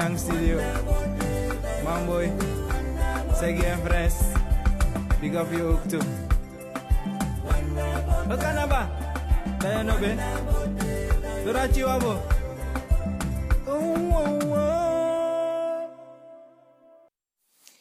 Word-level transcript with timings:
up. 0.00 0.06
Wayang 0.06 0.18
Studio. 0.18 0.58
Mamboy. 1.84 2.32
Segi 3.34 3.62
en 3.62 3.78
Fres. 3.84 4.14
Big 5.20 5.34
up 5.34 5.52
je 5.52 5.62
ook 5.62 5.88
toe. 5.88 6.02
Wat 8.28 8.38
kan 8.38 8.54
dat 8.54 8.68
ba? 8.68 8.90
Ben 9.58 9.78
je 9.78 9.82
nog 9.82 9.98
bij? 9.98 10.16
Doordat 11.44 11.74
je 11.74 11.84
wabo. 11.84 12.20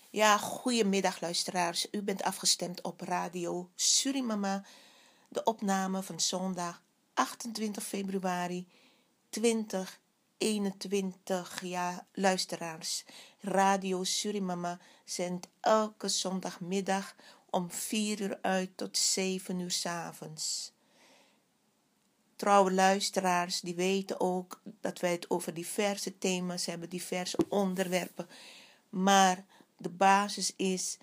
Ja, 0.09 0.37
goedemiddag 0.37 1.21
luisteraars. 1.21 1.87
U 1.91 2.01
bent 2.01 2.23
afgestemd 2.23 2.81
op 2.81 3.01
radio 3.01 3.69
Surimama. 3.75 4.63
De 5.29 5.43
opname 5.43 6.03
van 6.03 6.19
zondag 6.19 6.81
28 7.13 7.83
februari 7.83 8.67
2021. 10.39 11.61
Ja, 11.61 12.05
luisteraars. 12.13 13.05
Radio 13.39 14.03
Surimama 14.03 14.79
zendt 15.05 15.47
elke 15.59 16.07
zondagmiddag 16.07 17.15
om 17.49 17.71
4 17.71 18.21
uur 18.21 18.39
uit 18.41 18.69
tot 18.75 18.97
7 18.97 19.59
uur 19.59 19.71
s 19.71 19.85
avonds. 19.85 20.71
Trouwe 22.35 22.71
luisteraars, 22.71 23.61
die 23.61 23.75
weten 23.75 24.19
ook 24.19 24.61
dat 24.81 24.99
wij 24.99 25.11
het 25.11 25.29
over 25.29 25.53
diverse 25.53 26.17
thema's 26.17 26.65
hebben, 26.65 26.89
diverse 26.89 27.37
onderwerpen. 27.49 28.27
Maar 28.89 29.45
de 29.77 29.89
basis 29.89 30.55
is 30.55 30.97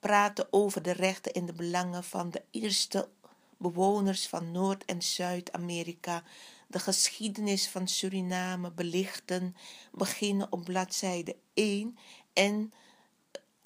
praten 0.00 0.46
over 0.50 0.82
de 0.82 0.92
rechten 0.92 1.32
en 1.32 1.46
de 1.46 1.52
belangen 1.52 2.04
van 2.04 2.30
de 2.30 2.42
eerste 2.50 3.08
bewoners 3.56 4.28
van 4.28 4.52
Noord- 4.52 4.84
en 4.84 5.02
Zuid-Amerika. 5.02 6.22
De 6.70 6.78
geschiedenis 6.78 7.68
van 7.68 7.88
Suriname 7.88 8.70
belichten, 8.70 9.56
beginnen 9.92 10.52
op 10.52 10.64
bladzijde 10.64 11.36
1 11.54 11.98
en 12.32 12.72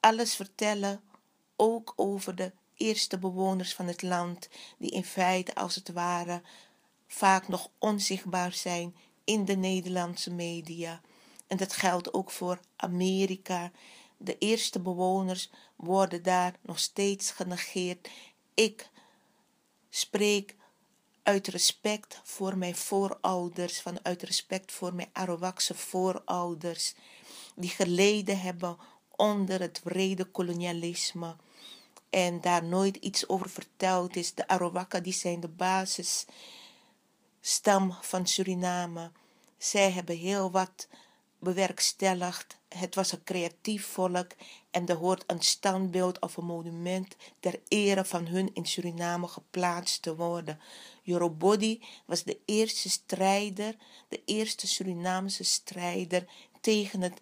alles 0.00 0.34
vertellen 0.34 1.02
ook 1.56 1.92
over 1.96 2.34
de 2.34 2.52
eerste 2.76 3.18
bewoners 3.18 3.74
van 3.74 3.86
het 3.86 4.02
land, 4.02 4.48
die 4.78 4.90
in 4.90 5.04
feite 5.04 5.54
als 5.54 5.74
het 5.74 5.92
ware 5.92 6.42
vaak 7.06 7.48
nog 7.48 7.70
onzichtbaar 7.78 8.52
zijn 8.52 8.96
in 9.24 9.44
de 9.44 9.56
Nederlandse 9.56 10.30
media. 10.30 11.00
En 11.46 11.56
dat 11.56 11.72
geldt 11.72 12.12
ook 12.12 12.30
voor 12.30 12.60
Amerika. 12.76 13.70
De 14.16 14.38
eerste 14.38 14.80
bewoners 14.80 15.50
worden 15.76 16.22
daar 16.22 16.54
nog 16.60 16.78
steeds 16.78 17.30
genegeerd. 17.30 18.08
Ik 18.54 18.90
spreek 19.90 20.56
uit 21.22 21.48
respect 21.48 22.20
voor 22.24 22.58
mijn 22.58 22.76
voorouders, 22.76 23.80
vanuit 23.80 24.22
respect 24.22 24.72
voor 24.72 24.94
mijn 24.94 25.08
Arawakse 25.12 25.74
voorouders, 25.74 26.94
die 27.54 27.70
geleden 27.70 28.40
hebben 28.40 28.76
onder 29.16 29.60
het 29.60 29.80
wrede 29.84 30.24
kolonialisme 30.24 31.36
en 32.10 32.40
daar 32.40 32.64
nooit 32.64 32.96
iets 32.96 33.28
over 33.28 33.50
verteld 33.50 34.16
is. 34.16 34.34
De 34.34 34.48
Arawakka 34.48 35.00
die 35.00 35.12
zijn 35.12 35.40
de 35.40 35.48
basisstam 35.48 36.26
van 38.00 38.26
Suriname. 38.26 39.10
Zij 39.58 39.90
hebben 39.90 40.16
heel 40.16 40.50
wat 40.50 40.88
bewerkstelligd. 41.42 42.56
Het 42.68 42.94
was 42.94 43.12
een 43.12 43.24
creatief 43.24 43.86
volk 43.86 44.30
en 44.70 44.86
er 44.86 44.96
hoort 44.96 45.24
een 45.26 45.40
standbeeld 45.40 46.20
of 46.20 46.36
een 46.36 46.44
monument 46.44 47.16
ter 47.40 47.60
ere 47.68 48.04
van 48.04 48.26
hun 48.26 48.54
in 48.54 48.66
Suriname 48.66 49.28
geplaatst 49.28 50.02
te 50.02 50.16
worden. 50.16 50.60
Yorobodi 51.02 51.82
was 52.06 52.22
de 52.22 52.38
eerste 52.44 52.90
strijder, 52.90 53.76
de 54.08 54.22
eerste 54.24 54.66
Surinaamse 54.66 55.44
strijder 55.44 56.26
tegen 56.60 57.00
het 57.00 57.20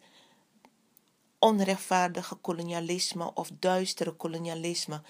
onrechtvaardige 1.39 2.35
kolonialisme 2.35 3.35
of 3.35 3.51
duistere 3.59 4.13
kolonialisme. 4.13 5.03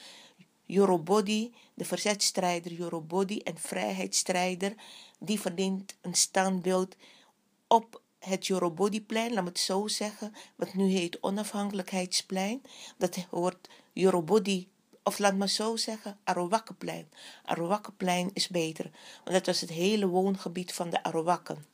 Yorobodi, 0.65 1.55
de 1.75 1.85
verzetstrijder 1.85 2.73
Yorobodi 2.73 3.39
en 3.39 3.59
vrijheidsstrijder, 3.59 4.75
die 5.19 5.41
verdient 5.41 5.97
een 6.01 6.15
standbeeld 6.15 6.97
op 7.69 8.03
het 8.21 8.47
Yorobodiplein, 8.47 9.33
laat 9.33 9.43
me 9.43 9.49
het 9.49 9.59
zo 9.59 9.89
zeggen, 9.89 10.35
wat 10.57 10.75
nu 10.75 10.91
heet 10.91 11.23
Onafhankelijkheidsplein. 11.23 12.63
Dat 12.97 13.17
hoort 13.31 13.69
Yorobodi, 13.93 14.69
of 15.03 15.19
laat 15.19 15.35
me 15.35 15.49
zo 15.49 15.77
zeggen, 15.77 16.19
Arawakkeplein. 16.25 17.09
Arawakkeplein 17.45 18.31
is 18.33 18.49
beter, 18.49 18.91
want 19.25 19.37
dat 19.37 19.47
was 19.47 19.61
het 19.61 19.71
hele 19.71 20.07
woongebied 20.07 20.73
van 20.73 20.91
de 20.91 21.03
Arawakken. 21.03 21.67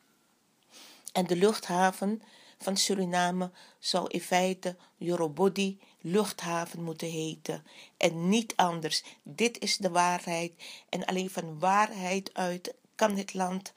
En 1.12 1.26
de 1.26 1.36
luchthaven 1.36 2.22
van 2.58 2.76
Suriname 2.76 3.50
zou 3.78 4.08
in 4.08 4.20
feite 4.20 4.76
Yorobodi 4.96 5.80
luchthaven 6.00 6.82
moeten 6.82 7.10
heten. 7.10 7.64
En 7.96 8.28
niet 8.28 8.56
anders. 8.56 9.04
Dit 9.22 9.58
is 9.58 9.76
de 9.76 9.90
waarheid. 9.90 10.52
En 10.88 11.04
alleen 11.04 11.30
van 11.30 11.58
waarheid 11.58 12.34
uit 12.34 12.74
kan 12.94 13.16
het 13.16 13.34
land 13.34 13.72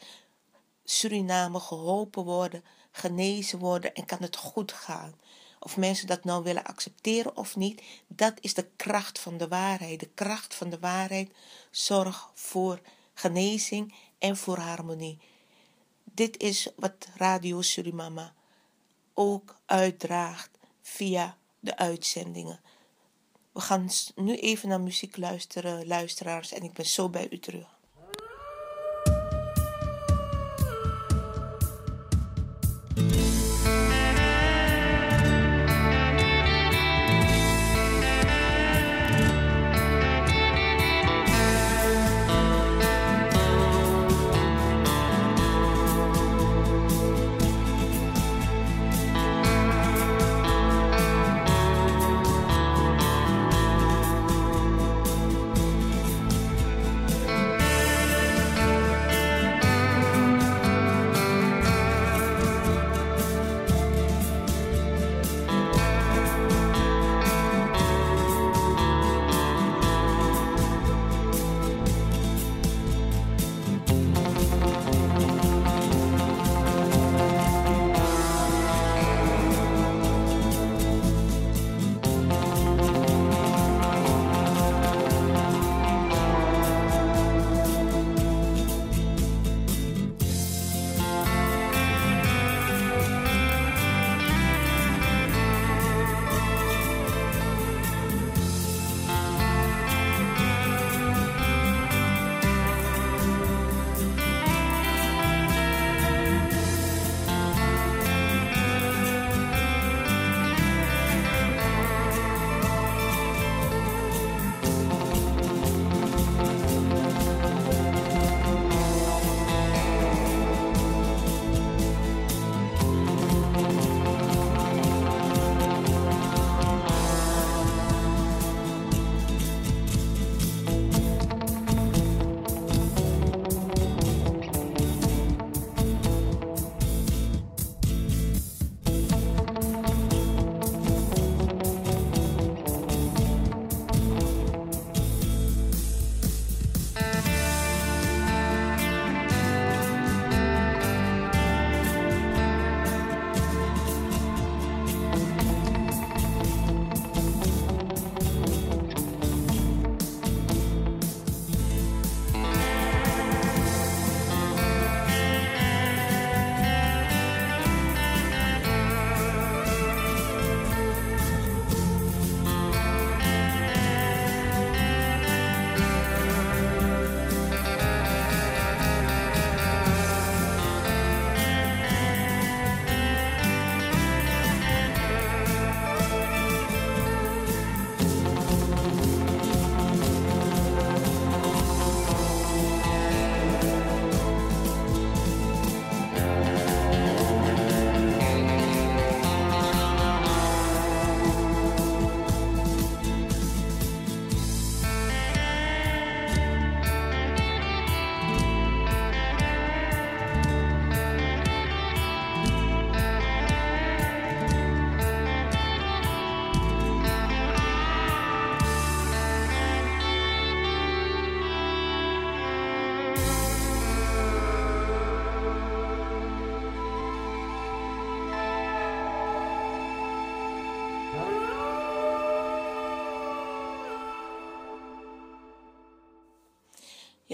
Suriname 0.89 1.59
geholpen 1.59 2.23
worden, 2.23 2.63
genezen 2.91 3.59
worden 3.59 3.93
en 3.93 4.05
kan 4.05 4.21
het 4.21 4.35
goed 4.35 4.71
gaan. 4.71 5.13
Of 5.59 5.77
mensen 5.77 6.07
dat 6.07 6.23
nou 6.23 6.43
willen 6.43 6.63
accepteren 6.63 7.37
of 7.37 7.55
niet, 7.55 7.81
dat 8.07 8.33
is 8.39 8.53
de 8.53 8.67
kracht 8.75 9.19
van 9.19 9.37
de 9.37 9.47
waarheid. 9.47 9.99
De 9.99 10.09
kracht 10.13 10.55
van 10.55 10.69
de 10.69 10.79
waarheid 10.79 11.31
zorgt 11.71 12.27
voor 12.33 12.81
genezing 13.13 13.95
en 14.17 14.37
voor 14.37 14.57
harmonie. 14.57 15.19
Dit 16.03 16.37
is 16.37 16.67
wat 16.75 17.07
Radio 17.15 17.61
Surimama 17.61 18.33
ook 19.13 19.55
uitdraagt 19.65 20.49
via 20.81 21.37
de 21.59 21.77
uitzendingen. 21.77 22.61
We 23.51 23.61
gaan 23.61 23.89
nu 24.15 24.35
even 24.35 24.69
naar 24.69 24.81
muziek 24.81 25.17
luisteren, 25.17 25.87
luisteraars, 25.87 26.51
en 26.51 26.63
ik 26.63 26.73
ben 26.73 26.85
zo 26.85 27.09
bij 27.09 27.27
u 27.31 27.39
terug. 27.39 27.78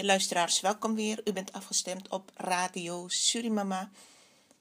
Luisteraars, 0.06 0.60
welkom 0.60 0.94
weer. 0.94 1.20
U 1.24 1.32
bent 1.32 1.52
afgestemd 1.52 2.08
op 2.08 2.30
Radio 2.34 3.08
Surimama. 3.08 3.90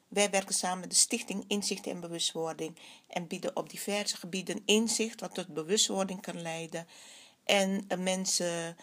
Wij 0.08 0.30
werken 0.30 0.56
samen 0.56 0.80
met 0.80 0.90
de 0.90 0.96
Stichting 0.96 1.44
Inzicht 1.48 1.88
en 1.88 2.00
Bewustwording 2.00 2.76
en 3.08 3.28
bieden 3.28 3.56
op 3.56 3.70
diverse 3.70 4.18
gebieden 4.18 4.62
inzicht 4.66 5.22
wat 5.22 5.34
tot 5.34 5.48
bewustwording 5.48 6.22
kan 6.22 6.42
leiden. 6.42 6.88
En 7.44 7.88
mensen 7.98 8.78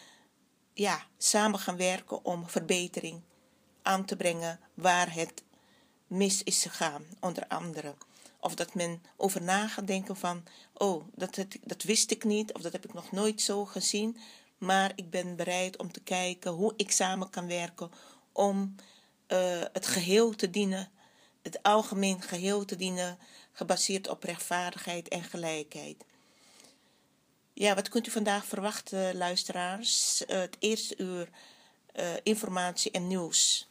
ja, 0.73 1.06
samen 1.19 1.59
gaan 1.59 1.76
werken 1.76 2.25
om 2.25 2.49
verbetering 2.49 3.20
aan 3.82 4.05
te 4.05 4.17
brengen 4.17 4.61
waar 4.75 5.15
het 5.15 5.43
mis 6.06 6.43
is 6.43 6.62
gegaan, 6.62 7.05
onder 7.20 7.47
andere. 7.47 7.94
Of 8.41 8.55
dat 8.55 8.75
men 8.75 9.03
over 9.17 9.43
na 9.43 9.69
gaat 9.69 9.87
denken 9.87 10.17
van, 10.17 10.44
oh, 10.75 11.05
dat, 11.15 11.47
dat 11.62 11.82
wist 11.82 12.11
ik 12.11 12.25
niet, 12.25 12.53
of 12.53 12.61
dat 12.62 12.73
heb 12.73 12.85
ik 12.85 12.94
nog 12.94 13.12
nooit 13.12 13.41
zo 13.41 13.65
gezien. 13.65 14.17
Maar 14.62 14.93
ik 14.94 15.11
ben 15.11 15.37
bereid 15.37 15.79
om 15.79 15.93
te 15.93 16.00
kijken 16.00 16.50
hoe 16.50 16.73
ik 16.76 16.91
samen 16.91 17.31
kan 17.31 17.47
werken 17.47 17.91
om 18.32 18.75
uh, 19.29 19.62
het 19.73 19.87
geheel 19.87 20.35
te 20.35 20.50
dienen, 20.50 20.91
het 21.43 21.62
algemeen 21.62 22.23
geheel 22.23 22.64
te 22.64 22.76
dienen, 22.76 23.19
gebaseerd 23.53 24.09
op 24.09 24.23
rechtvaardigheid 24.23 25.09
en 25.09 25.23
gelijkheid. 25.23 26.05
Ja, 27.53 27.75
wat 27.75 27.88
kunt 27.88 28.06
u 28.06 28.11
vandaag 28.11 28.44
verwachten, 28.44 29.17
luisteraars? 29.17 30.23
Uh, 30.23 30.38
het 30.38 30.56
eerste 30.59 30.94
uur 30.99 31.29
uh, 31.94 32.11
informatie 32.23 32.91
en 32.91 33.06
nieuws 33.06 33.69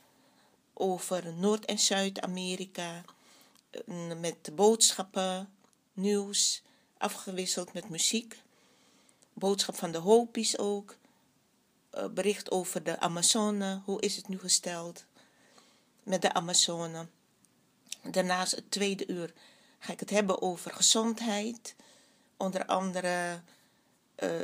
over 0.73 1.33
Noord- 1.33 1.65
en 1.65 1.79
Zuid-Amerika, 1.79 3.01
met 4.19 4.55
boodschappen, 4.55 5.53
nieuws, 5.94 6.61
afgewisseld 6.97 7.73
met 7.73 7.89
muziek 7.89 8.40
boodschap 9.33 9.76
van 9.76 9.92
de 9.92 9.97
Hopi's 9.97 10.57
ook. 10.57 10.95
Uh, 11.94 12.07
bericht 12.07 12.52
over 12.52 12.83
de 12.83 13.00
Amazone. 13.00 13.81
Hoe 13.85 14.02
is 14.02 14.16
het 14.16 14.28
nu 14.28 14.40
gesteld 14.40 15.06
met 16.04 16.21
de 16.21 16.33
Amazone? 16.33 17.07
Daarnaast 18.04 18.56
het 18.56 18.71
tweede 18.71 19.07
uur 19.07 19.33
ga 19.80 19.94
ik 19.94 20.00
het 20.00 20.09
hebben 20.09 20.42
over 20.42 20.71
gezondheid. 20.71 21.76
Onder 22.38 22.66
andere, 22.66 23.42
uh, 24.23 24.42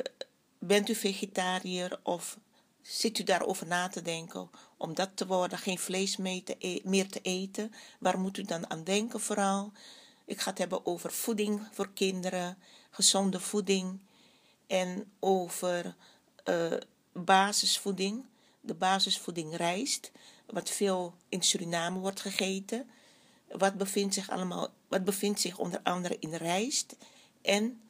bent 0.59 0.89
u 0.89 0.95
vegetariër 0.95 1.99
of 2.03 2.37
zit 2.81 3.19
u 3.19 3.23
daarover 3.23 3.67
na 3.67 3.87
te 3.87 4.01
denken 4.01 4.49
om 4.77 4.93
dat 4.93 5.09
te 5.13 5.27
worden, 5.27 5.57
geen 5.57 5.79
vlees 5.79 6.17
e 6.17 6.79
meer 6.83 7.09
te 7.09 7.21
eten? 7.21 7.73
Waar 7.99 8.19
moet 8.19 8.37
u 8.37 8.43
dan 8.43 8.69
aan 8.69 8.83
denken 8.83 9.19
vooral? 9.19 9.71
Ik 10.25 10.39
ga 10.39 10.49
het 10.49 10.59
hebben 10.59 10.85
over 10.85 11.11
voeding 11.11 11.67
voor 11.71 11.93
kinderen, 11.93 12.57
gezonde 12.89 13.39
voeding 13.39 13.99
en 14.67 15.11
over 15.19 15.95
uh, 16.45 16.73
basisvoeding. 17.11 18.25
De 18.61 18.73
basisvoeding 18.73 19.55
rijst, 19.55 20.11
wat 20.45 20.69
veel 20.69 21.13
in 21.29 21.41
Suriname 21.41 21.99
wordt 21.99 22.21
gegeten. 22.21 22.89
Wat 23.51 23.77
bevindt 23.77 24.13
zich, 24.13 24.29
allemaal, 24.29 24.69
wat 24.87 25.03
bevindt 25.03 25.39
zich 25.39 25.57
onder 25.57 25.79
andere 25.83 26.17
in 26.19 26.33
rijst 26.33 26.95
en 27.41 27.81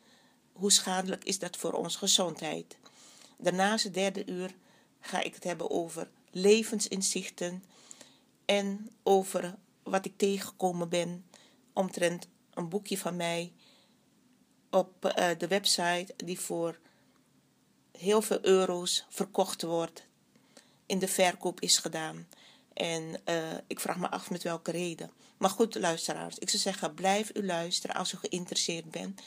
hoe 0.51 0.71
schadelijk 0.71 1.23
is 1.23 1.39
dat 1.39 1.57
voor 1.57 1.73
onze 1.73 1.97
gezondheid. 1.97 2.77
Daarnaast 3.37 3.83
het 3.83 3.93
derde 3.93 4.25
uur 4.25 4.55
ga 4.99 5.21
ik 5.21 5.33
het 5.33 5.43
hebben 5.43 5.69
over 5.69 6.09
levensinzichten 6.31 7.63
en 8.45 8.89
over 9.03 9.55
wat 9.83 10.05
ik 10.05 10.17
tegengekomen 10.17 10.89
ben 10.89 11.25
omtrent 11.73 12.27
een 12.53 12.69
boekje 12.69 12.97
van 12.97 13.15
mij 13.15 13.53
op 14.69 15.13
uh, 15.17 15.29
de 15.37 15.47
website 15.47 16.13
die 16.17 16.39
voor 16.39 16.79
heel 17.97 18.21
veel 18.21 18.39
euro's 18.41 19.05
verkocht 19.09 19.61
wordt, 19.61 20.03
in 20.85 20.99
de 20.99 21.07
verkoop 21.07 21.61
is 21.61 21.77
gedaan. 21.77 22.27
En 22.73 23.21
uh, 23.25 23.57
ik 23.67 23.79
vraag 23.79 23.97
me 23.97 24.09
af 24.09 24.29
met 24.29 24.43
welke 24.43 24.71
reden. 24.71 25.11
Maar 25.37 25.49
goed, 25.49 25.75
luisteraars, 25.75 26.37
ik 26.37 26.49
zou 26.49 26.61
zeggen, 26.61 26.93
blijf 26.93 27.35
u 27.35 27.45
luisteren 27.45 27.95
als 27.95 28.13
u 28.13 28.17
geïnteresseerd 28.17 28.91
bent. 28.91 29.21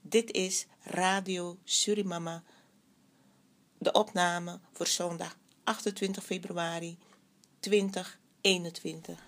Dit 0.00 0.30
is 0.30 0.66
Radio 0.82 1.58
Surimama, 1.64 2.42
de 3.78 3.92
opname 3.92 4.60
voor 4.72 4.86
zondag 4.86 5.36
28 5.64 6.24
februari 6.24 6.98
2021. 7.60 9.26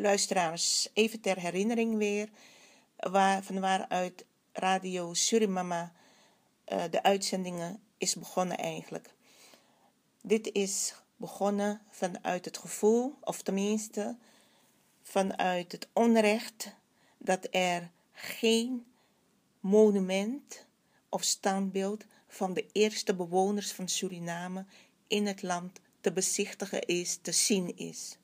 Luisteraars, 0.00 0.88
even 0.92 1.20
ter 1.20 1.38
herinnering 1.38 1.96
weer, 1.96 2.28
waar, 2.96 3.42
van 3.42 3.60
waaruit 3.60 4.24
Radio 4.52 5.14
Surimama 5.14 5.92
uh, 6.72 6.82
de 6.90 7.02
uitzendingen 7.02 7.80
is 7.98 8.14
begonnen 8.14 8.58
eigenlijk. 8.58 9.14
Dit 10.22 10.52
is 10.52 10.94
begonnen 11.16 11.80
vanuit 11.88 12.44
het 12.44 12.58
gevoel, 12.58 13.14
of 13.20 13.42
tenminste 13.42 14.16
vanuit 15.02 15.72
het 15.72 15.88
onrecht, 15.92 16.74
dat 17.18 17.48
er 17.50 17.90
geen 18.12 18.86
monument 19.60 20.66
of 21.08 21.22
standbeeld 21.22 22.04
van 22.28 22.54
de 22.54 22.66
eerste 22.72 23.14
bewoners 23.14 23.72
van 23.72 23.88
Suriname 23.88 24.64
in 25.06 25.26
het 25.26 25.42
land 25.42 25.80
te 26.00 26.12
bezichtigen 26.12 26.80
is, 26.86 27.18
te 27.22 27.32
zien 27.32 27.76
is. 27.76 28.18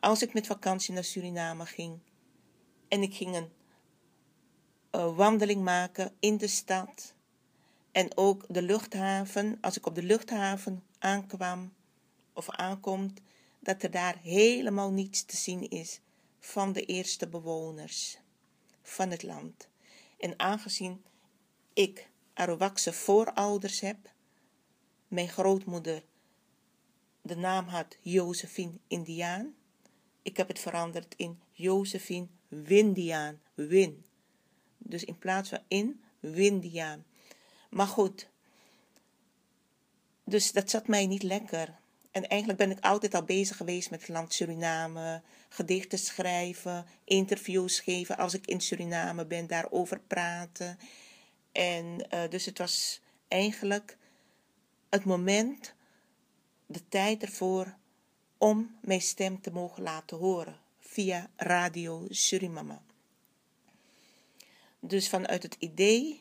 Als 0.00 0.22
ik 0.22 0.32
met 0.32 0.46
vakantie 0.46 0.94
naar 0.94 1.04
Suriname 1.04 1.66
ging 1.66 1.98
en 2.88 3.02
ik 3.02 3.14
ging 3.14 3.36
een 3.36 5.14
wandeling 5.14 5.62
maken 5.62 6.12
in 6.20 6.36
de 6.36 6.46
stad 6.46 7.14
en 7.92 8.16
ook 8.16 8.44
de 8.48 8.62
luchthaven, 8.62 9.58
als 9.60 9.76
ik 9.76 9.86
op 9.86 9.94
de 9.94 10.02
luchthaven 10.02 10.84
aankwam 10.98 11.72
of 12.32 12.50
aankomt, 12.50 13.20
dat 13.60 13.82
er 13.82 13.90
daar 13.90 14.18
helemaal 14.22 14.90
niets 14.90 15.24
te 15.24 15.36
zien 15.36 15.70
is 15.70 16.00
van 16.38 16.72
de 16.72 16.84
eerste 16.84 17.28
bewoners 17.28 18.18
van 18.82 19.10
het 19.10 19.22
land. 19.22 19.68
En 20.18 20.38
aangezien 20.38 21.04
ik 21.72 22.10
Arawakse 22.34 22.92
voorouders 22.92 23.80
heb, 23.80 23.98
mijn 25.08 25.28
grootmoeder 25.28 26.04
de 27.22 27.36
naam 27.36 27.66
had 27.66 27.96
Josephine 28.00 28.78
Indiaan, 28.86 29.54
ik 30.22 30.36
heb 30.36 30.48
het 30.48 30.58
veranderd 30.58 31.14
in 31.16 31.40
Josephine 31.52 32.26
Windiaan, 32.48 33.40
Win. 33.54 34.04
Dus 34.78 35.04
in 35.04 35.18
plaats 35.18 35.48
van 35.48 35.60
in, 35.68 36.00
Windiaan. 36.20 37.04
Maar 37.70 37.86
goed, 37.86 38.28
dus 40.24 40.52
dat 40.52 40.70
zat 40.70 40.86
mij 40.86 41.06
niet 41.06 41.22
lekker. 41.22 41.78
En 42.10 42.28
eigenlijk 42.28 42.58
ben 42.60 42.70
ik 42.70 42.84
altijd 42.84 43.14
al 43.14 43.22
bezig 43.22 43.56
geweest 43.56 43.90
met 43.90 44.00
het 44.00 44.08
land 44.08 44.32
Suriname, 44.32 45.22
gedichten 45.48 45.98
schrijven, 45.98 46.86
interviews 47.04 47.80
geven 47.80 48.16
als 48.16 48.34
ik 48.34 48.46
in 48.46 48.60
Suriname 48.60 49.26
ben, 49.26 49.46
daarover 49.46 50.00
praten. 50.00 50.78
En 51.52 52.06
uh, 52.14 52.28
dus 52.28 52.44
het 52.44 52.58
was 52.58 53.00
eigenlijk 53.28 53.96
het 54.88 55.04
moment, 55.04 55.74
de 56.66 56.88
tijd 56.88 57.22
ervoor 57.22 57.76
om 58.38 58.76
mijn 58.80 59.00
stem 59.00 59.40
te 59.40 59.50
mogen 59.50 59.82
laten 59.82 60.16
horen 60.16 60.56
via 60.80 61.30
Radio 61.36 62.06
Surimama. 62.08 62.82
Dus 64.80 65.08
vanuit 65.08 65.42
het 65.42 65.56
idee 65.58 66.20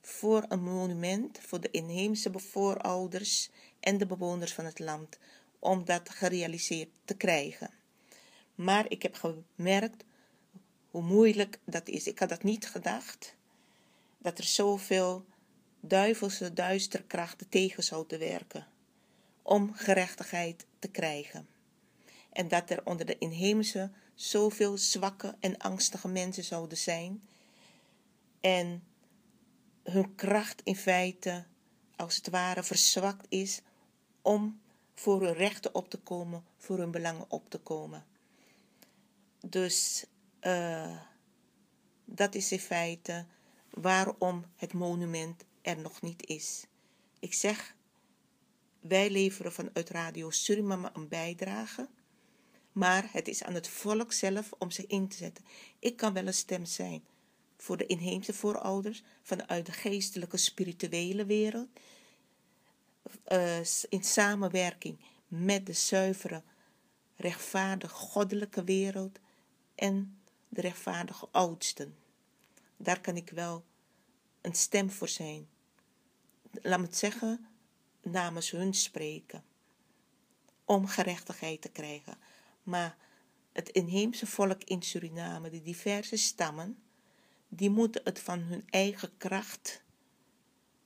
voor 0.00 0.44
een 0.48 0.62
monument 0.62 1.38
voor 1.40 1.60
de 1.60 1.70
inheemse 1.70 2.30
voorouders 2.34 3.50
en 3.80 3.98
de 3.98 4.06
bewoners 4.06 4.52
van 4.52 4.64
het 4.64 4.78
land, 4.78 5.18
om 5.58 5.84
dat 5.84 6.10
gerealiseerd 6.10 6.90
te 7.04 7.14
krijgen. 7.14 7.70
Maar 8.54 8.84
ik 8.88 9.02
heb 9.02 9.14
gemerkt 9.54 10.04
hoe 10.90 11.02
moeilijk 11.02 11.58
dat 11.64 11.88
is. 11.88 12.06
Ik 12.06 12.18
had 12.18 12.28
dat 12.28 12.42
niet 12.42 12.68
gedacht, 12.68 13.34
dat 14.18 14.38
er 14.38 14.44
zoveel 14.44 15.24
duivelse 15.80 16.52
duisterkrachten 16.52 17.48
tegen 17.48 17.82
zouden 17.82 18.18
werken 18.18 18.66
om 19.42 19.74
gerechtigheid 19.74 20.66
te 20.78 20.88
krijgen. 20.88 21.55
En 22.36 22.48
dat 22.48 22.70
er 22.70 22.80
onder 22.84 23.06
de 23.06 23.18
inheemse 23.18 23.90
zoveel 24.14 24.78
zwakke 24.78 25.36
en 25.40 25.58
angstige 25.58 26.08
mensen 26.08 26.44
zouden 26.44 26.78
zijn 26.78 27.28
en 28.40 28.82
hun 29.82 30.14
kracht 30.14 30.60
in 30.64 30.76
feite 30.76 31.44
als 31.96 32.16
het 32.16 32.28
ware 32.28 32.62
verzwakt 32.62 33.26
is 33.28 33.60
om 34.22 34.60
voor 34.94 35.22
hun 35.22 35.32
rechten 35.32 35.74
op 35.74 35.90
te 35.90 35.98
komen, 35.98 36.44
voor 36.56 36.78
hun 36.78 36.90
belangen 36.90 37.24
op 37.28 37.50
te 37.50 37.58
komen. 37.58 38.06
Dus 39.46 40.04
uh, 40.40 41.00
dat 42.04 42.34
is 42.34 42.52
in 42.52 42.60
feite 42.60 43.26
waarom 43.70 44.44
het 44.56 44.72
monument 44.72 45.44
er 45.62 45.78
nog 45.78 46.02
niet 46.02 46.26
is. 46.26 46.66
Ik 47.18 47.34
zeg, 47.34 47.74
wij 48.80 49.10
leveren 49.10 49.52
vanuit 49.52 49.90
Radio 49.90 50.30
Suriname 50.30 50.90
een 50.92 51.08
bijdrage, 51.08 51.88
maar 52.76 53.08
het 53.12 53.28
is 53.28 53.42
aan 53.42 53.54
het 53.54 53.68
volk 53.68 54.12
zelf 54.12 54.52
om 54.58 54.70
zich 54.70 54.86
in 54.86 55.08
te 55.08 55.16
zetten. 55.16 55.44
Ik 55.78 55.96
kan 55.96 56.12
wel 56.12 56.26
een 56.26 56.34
stem 56.34 56.64
zijn 56.64 57.04
voor 57.56 57.76
de 57.76 57.86
inheemse 57.86 58.32
voorouders 58.32 59.02
vanuit 59.22 59.66
de 59.66 59.72
geestelijke 59.72 60.36
spirituele 60.36 61.24
wereld, 61.24 61.68
uh, 63.28 63.58
in 63.88 64.04
samenwerking 64.04 64.98
met 65.28 65.66
de 65.66 65.72
zuivere, 65.72 66.42
rechtvaardige, 67.16 67.94
goddelijke 67.94 68.64
wereld 68.64 69.18
en 69.74 70.18
de 70.48 70.60
rechtvaardige 70.60 71.28
oudsten. 71.30 71.96
Daar 72.76 73.00
kan 73.00 73.16
ik 73.16 73.30
wel 73.30 73.64
een 74.40 74.54
stem 74.54 74.90
voor 74.90 75.08
zijn. 75.08 75.48
Laat 76.50 76.78
me 76.78 76.86
het 76.86 76.96
zeggen, 76.96 77.46
namens 78.02 78.50
hun 78.50 78.74
spreken. 78.74 79.44
Om 80.64 80.86
gerechtigheid 80.86 81.60
te 81.60 81.68
krijgen. 81.68 82.18
Maar 82.66 82.96
het 83.52 83.68
inheemse 83.68 84.26
volk 84.26 84.64
in 84.64 84.82
Suriname, 84.82 85.50
de 85.50 85.62
diverse 85.62 86.16
stammen, 86.16 86.78
die 87.48 87.70
moeten 87.70 88.00
het 88.04 88.20
van 88.20 88.38
hun 88.38 88.64
eigen 88.70 89.16
kracht 89.16 89.82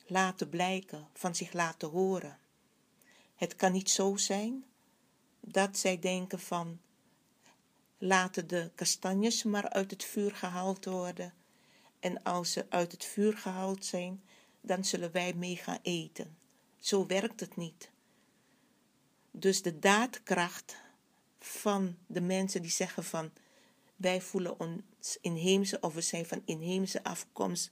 laten 0.06 0.48
blijken, 0.48 1.08
van 1.12 1.34
zich 1.34 1.52
laten 1.52 1.88
horen. 1.88 2.38
Het 3.34 3.56
kan 3.56 3.72
niet 3.72 3.90
zo 3.90 4.16
zijn 4.16 4.64
dat 5.40 5.78
zij 5.78 5.98
denken 5.98 6.40
van 6.40 6.80
laten 7.98 8.46
de 8.46 8.70
kastanjes 8.74 9.42
maar 9.42 9.68
uit 9.68 9.90
het 9.90 10.04
vuur 10.04 10.34
gehaald 10.34 10.84
worden 10.84 11.34
en 12.00 12.22
als 12.22 12.52
ze 12.52 12.66
uit 12.68 12.92
het 12.92 13.04
vuur 13.04 13.36
gehaald 13.36 13.84
zijn, 13.84 14.22
dan 14.60 14.84
zullen 14.84 15.12
wij 15.12 15.34
mee 15.34 15.56
gaan 15.56 15.78
eten. 15.82 16.38
Zo 16.78 17.06
werkt 17.06 17.40
het 17.40 17.56
niet. 17.56 17.90
Dus 19.30 19.62
de 19.62 19.78
daadkracht 19.78 20.76
van 21.40 21.96
de 22.06 22.20
mensen 22.20 22.62
die 22.62 22.70
zeggen 22.70 23.04
van 23.04 23.30
wij 23.96 24.20
voelen 24.20 24.60
ons 24.60 25.18
inheemse 25.20 25.80
of 25.80 25.94
we 25.94 26.00
zijn 26.00 26.26
van 26.26 26.42
inheemse 26.44 27.04
afkomst 27.04 27.70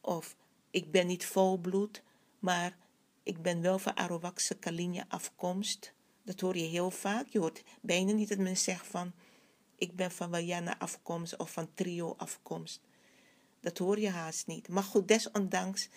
of 0.00 0.36
ik 0.70 0.90
ben 0.90 1.06
niet 1.06 1.26
volbloed, 1.26 2.02
maar 2.38 2.76
ik 3.22 3.42
ben 3.42 3.60
wel 3.60 3.78
van 3.78 3.96
Arawakse 3.96 4.54
Kalinja 4.54 5.04
afkomst. 5.08 5.92
Dat 6.22 6.40
hoor 6.40 6.56
je 6.56 6.66
heel 6.66 6.90
vaak. 6.90 7.26
Je 7.28 7.38
hoort 7.38 7.62
bijna 7.80 8.12
niet 8.12 8.28
dat 8.28 8.38
men 8.38 8.56
zegt 8.56 8.86
van 8.86 9.12
ik 9.76 9.96
ben 9.96 10.10
van 10.10 10.30
Wayana 10.30 10.78
afkomst 10.78 11.36
of 11.36 11.52
van 11.52 11.74
Trio 11.74 12.14
afkomst. 12.16 12.80
Dat 13.60 13.78
hoor 13.78 13.98
je 13.98 14.08
haast 14.08 14.46
niet. 14.46 14.68
Maar 14.68 14.82
goed, 14.82 15.08
desondanks 15.08 15.88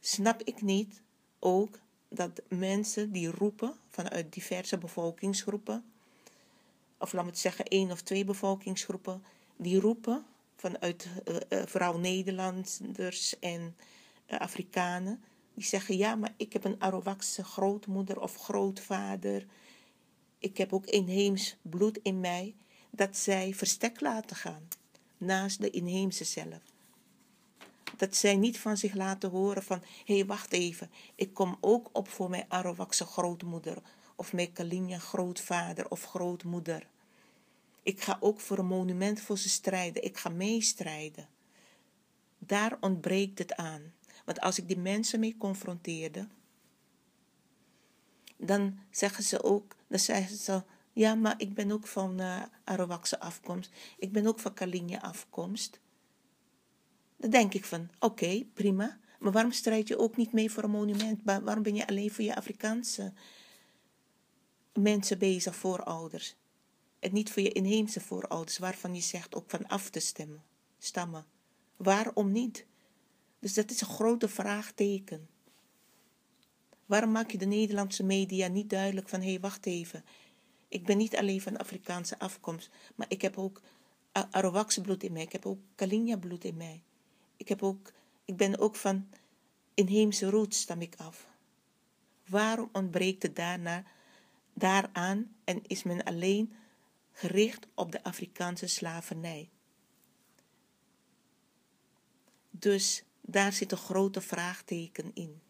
snap 0.00 0.42
ik 0.42 0.62
niet 0.62 1.02
ook 1.38 1.78
dat 2.14 2.42
mensen 2.48 3.12
die 3.12 3.30
roepen 3.30 3.74
vanuit 3.88 4.32
diverse 4.32 4.78
bevolkingsgroepen, 4.78 5.84
of 6.98 7.12
laat 7.12 7.24
me 7.24 7.30
het 7.30 7.38
zeggen 7.38 7.64
één 7.64 7.90
of 7.90 8.02
twee 8.02 8.24
bevolkingsgroepen, 8.24 9.22
die 9.56 9.80
roepen 9.80 10.24
vanuit 10.56 11.08
uh, 11.24 11.62
vooral 11.66 11.98
Nederlanders 11.98 13.38
en 13.40 13.76
uh, 14.30 14.38
Afrikanen, 14.38 15.22
die 15.54 15.64
zeggen 15.64 15.96
ja, 15.96 16.14
maar 16.14 16.34
ik 16.36 16.52
heb 16.52 16.64
een 16.64 16.80
Arawakse 16.80 17.44
grootmoeder 17.44 18.20
of 18.20 18.36
grootvader, 18.36 19.46
ik 20.38 20.56
heb 20.56 20.72
ook 20.72 20.86
inheems 20.86 21.56
bloed 21.62 21.98
in 22.02 22.20
mij, 22.20 22.54
dat 22.90 23.16
zij 23.16 23.54
verstek 23.54 24.00
laten 24.00 24.36
gaan 24.36 24.68
naast 25.18 25.60
de 25.60 25.70
inheemse 25.70 26.24
zelf. 26.24 26.71
Dat 27.96 28.16
zij 28.16 28.36
niet 28.36 28.58
van 28.58 28.76
zich 28.76 28.94
laten 28.94 29.30
horen 29.30 29.62
van, 29.62 29.82
hé 30.04 30.14
hey, 30.14 30.26
wacht 30.26 30.52
even, 30.52 30.90
ik 31.14 31.34
kom 31.34 31.56
ook 31.60 31.88
op 31.92 32.08
voor 32.08 32.30
mijn 32.30 32.44
Arawakse 32.48 33.04
grootmoeder 33.04 33.82
of 34.16 34.32
mijn 34.32 34.52
Kalinja 34.52 34.98
grootvader 34.98 35.90
of 35.90 36.04
grootmoeder. 36.04 36.86
Ik 37.82 38.00
ga 38.00 38.16
ook 38.20 38.40
voor 38.40 38.58
een 38.58 38.66
monument 38.66 39.20
voor 39.20 39.38
ze 39.38 39.48
strijden. 39.48 40.04
Ik 40.04 40.16
ga 40.16 40.28
meestrijden. 40.28 41.28
Daar 42.38 42.76
ontbreekt 42.80 43.38
het 43.38 43.54
aan. 43.54 43.92
Want 44.24 44.40
als 44.40 44.58
ik 44.58 44.68
die 44.68 44.78
mensen 44.78 45.20
mee 45.20 45.36
confronteerde, 45.36 46.28
dan 48.36 48.78
zeggen 48.90 49.24
ze 49.24 49.42
ook, 49.42 49.76
dan 49.86 49.98
zeggen 49.98 50.36
ze, 50.36 50.62
ja, 50.92 51.14
maar 51.14 51.34
ik 51.36 51.54
ben 51.54 51.72
ook 51.72 51.86
van 51.86 52.20
uh, 52.20 52.42
Arawakse 52.64 53.20
afkomst. 53.20 53.70
Ik 53.98 54.12
ben 54.12 54.26
ook 54.26 54.38
van 54.38 54.54
Kalinja 54.54 54.98
afkomst. 54.98 55.80
Dan 57.22 57.30
denk 57.30 57.54
ik 57.54 57.64
van, 57.64 57.88
oké, 57.98 58.44
prima. 58.54 58.98
Maar 59.18 59.32
waarom 59.32 59.52
strijd 59.52 59.88
je 59.88 59.98
ook 59.98 60.16
niet 60.16 60.32
mee 60.32 60.50
voor 60.50 60.62
een 60.62 60.70
monument? 60.70 61.20
Waarom 61.24 61.62
ben 61.62 61.74
je 61.74 61.86
alleen 61.86 62.10
voor 62.10 62.24
je 62.24 62.36
Afrikaanse 62.36 63.12
mensen 64.72 65.18
bezig, 65.18 65.56
voorouders? 65.56 66.36
En 66.98 67.12
niet 67.12 67.32
voor 67.32 67.42
je 67.42 67.52
inheemse 67.52 68.00
voorouders, 68.00 68.58
waarvan 68.58 68.94
je 68.94 69.00
zegt 69.00 69.34
ook 69.34 69.50
van 69.50 69.66
af 69.66 69.90
te 69.90 70.00
stemmen, 70.00 70.42
stammen. 70.78 71.26
Waarom 71.76 72.32
niet? 72.32 72.66
Dus 73.38 73.54
dat 73.54 73.70
is 73.70 73.80
een 73.80 73.86
grote 73.86 74.28
vraagteken. 74.28 75.28
Waarom 76.86 77.12
maak 77.12 77.30
je 77.30 77.38
de 77.38 77.46
Nederlandse 77.46 78.04
media 78.04 78.48
niet 78.48 78.70
duidelijk 78.70 79.08
van 79.08 79.20
hé, 79.20 79.28
hey, 79.28 79.40
wacht 79.40 79.66
even. 79.66 80.04
Ik 80.68 80.84
ben 80.84 80.96
niet 80.96 81.16
alleen 81.16 81.40
van 81.40 81.56
Afrikaanse 81.56 82.18
afkomst, 82.18 82.70
maar 82.94 83.06
ik 83.08 83.22
heb 83.22 83.38
ook 83.38 83.60
Arawakse 84.12 84.80
bloed 84.80 85.02
in 85.02 85.12
mij. 85.12 85.22
Ik 85.22 85.32
heb 85.32 85.46
ook 85.46 85.58
Kalinja 85.74 86.16
bloed 86.16 86.44
in 86.44 86.56
mij. 86.56 86.82
Ik, 87.42 87.48
heb 87.48 87.62
ook, 87.62 87.92
ik 88.24 88.36
ben 88.36 88.58
ook 88.58 88.76
van 88.76 89.08
inheemse 89.74 90.30
roots 90.30 90.60
stam 90.60 90.80
ik 90.80 90.94
af. 90.96 91.28
Waarom 92.28 92.68
ontbreekt 92.72 93.22
het 93.22 93.36
daarna, 93.36 93.84
daaraan 94.54 95.34
en 95.44 95.62
is 95.66 95.82
men 95.82 96.04
alleen 96.04 96.52
gericht 97.12 97.66
op 97.74 97.92
de 97.92 98.04
Afrikaanse 98.04 98.66
slavernij? 98.66 99.50
Dus 102.50 103.04
daar 103.20 103.52
zit 103.52 103.72
een 103.72 103.78
grote 103.78 104.20
vraagteken 104.20 105.10
in. 105.14 105.40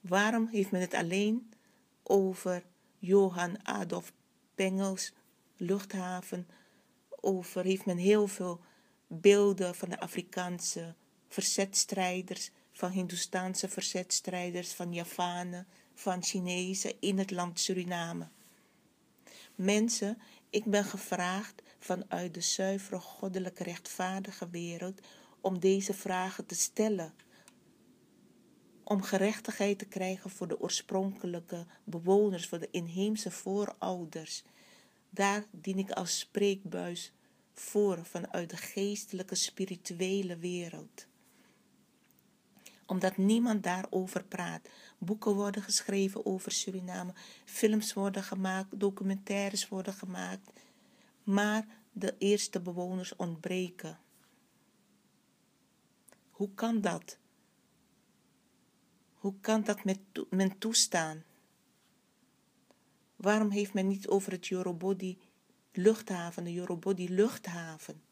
Waarom 0.00 0.46
heeft 0.46 0.70
men 0.70 0.80
het 0.80 0.94
alleen 0.94 1.52
over 2.02 2.64
Johan 2.98 3.66
Adolf 3.66 4.12
Pengels 4.54 5.12
luchthaven? 5.56 6.48
Over 7.20 7.64
heeft 7.64 7.86
men 7.86 7.96
heel 7.96 8.26
veel 8.26 8.60
beelden 9.12 9.74
van 9.74 9.88
de 9.88 10.00
Afrikaanse 10.00 10.94
verzetstrijders, 11.28 12.50
van 12.72 12.90
Hindoestaanse 12.90 13.68
verzetstrijders, 13.68 14.72
van 14.72 14.92
Javanen, 14.92 15.66
van 15.94 16.22
Chinezen 16.22 17.00
in 17.00 17.18
het 17.18 17.30
land 17.30 17.60
Suriname. 17.60 18.28
Mensen, 19.54 20.18
ik 20.50 20.64
ben 20.64 20.84
gevraagd 20.84 21.62
vanuit 21.78 22.34
de 22.34 22.40
zuivere 22.40 23.00
goddelijke 23.00 23.62
rechtvaardige 23.62 24.48
wereld 24.50 25.00
om 25.40 25.58
deze 25.58 25.94
vragen 25.94 26.46
te 26.46 26.54
stellen. 26.54 27.14
Om 28.84 29.02
gerechtigheid 29.02 29.78
te 29.78 29.86
krijgen 29.86 30.30
voor 30.30 30.48
de 30.48 30.60
oorspronkelijke 30.60 31.66
bewoners, 31.84 32.46
voor 32.46 32.58
de 32.58 32.70
inheemse 32.70 33.30
voorouders. 33.30 34.42
Daar 35.10 35.44
dien 35.50 35.78
ik 35.78 35.90
als 35.90 36.18
spreekbuis 36.18 37.12
voor 37.52 38.04
vanuit 38.04 38.50
de 38.50 38.56
geestelijke, 38.56 39.34
spirituele 39.34 40.36
wereld. 40.36 41.06
Omdat 42.86 43.16
niemand 43.16 43.62
daarover 43.62 44.24
praat. 44.24 44.68
Boeken 44.98 45.34
worden 45.34 45.62
geschreven 45.62 46.26
over 46.26 46.52
Suriname, 46.52 47.12
films 47.44 47.92
worden 47.92 48.22
gemaakt, 48.22 48.80
documentaires 48.80 49.68
worden 49.68 49.94
gemaakt, 49.94 50.50
maar 51.22 51.66
de 51.92 52.14
eerste 52.18 52.60
bewoners 52.60 53.16
ontbreken. 53.16 53.98
Hoe 56.30 56.50
kan 56.54 56.80
dat? 56.80 57.18
Hoe 59.14 59.34
kan 59.40 59.64
dat 59.64 59.84
met 59.84 59.98
men 60.30 60.58
toestaan? 60.58 61.24
Waarom 63.16 63.50
heeft 63.50 63.74
men 63.74 63.86
niet 63.88 64.08
over 64.08 64.32
het 64.32 64.46
Yorobodi 64.46 65.18
luchthaven, 65.72 66.44
de 66.44 66.52
Yorobodi 66.52 67.08
luchthaven? 67.10 68.02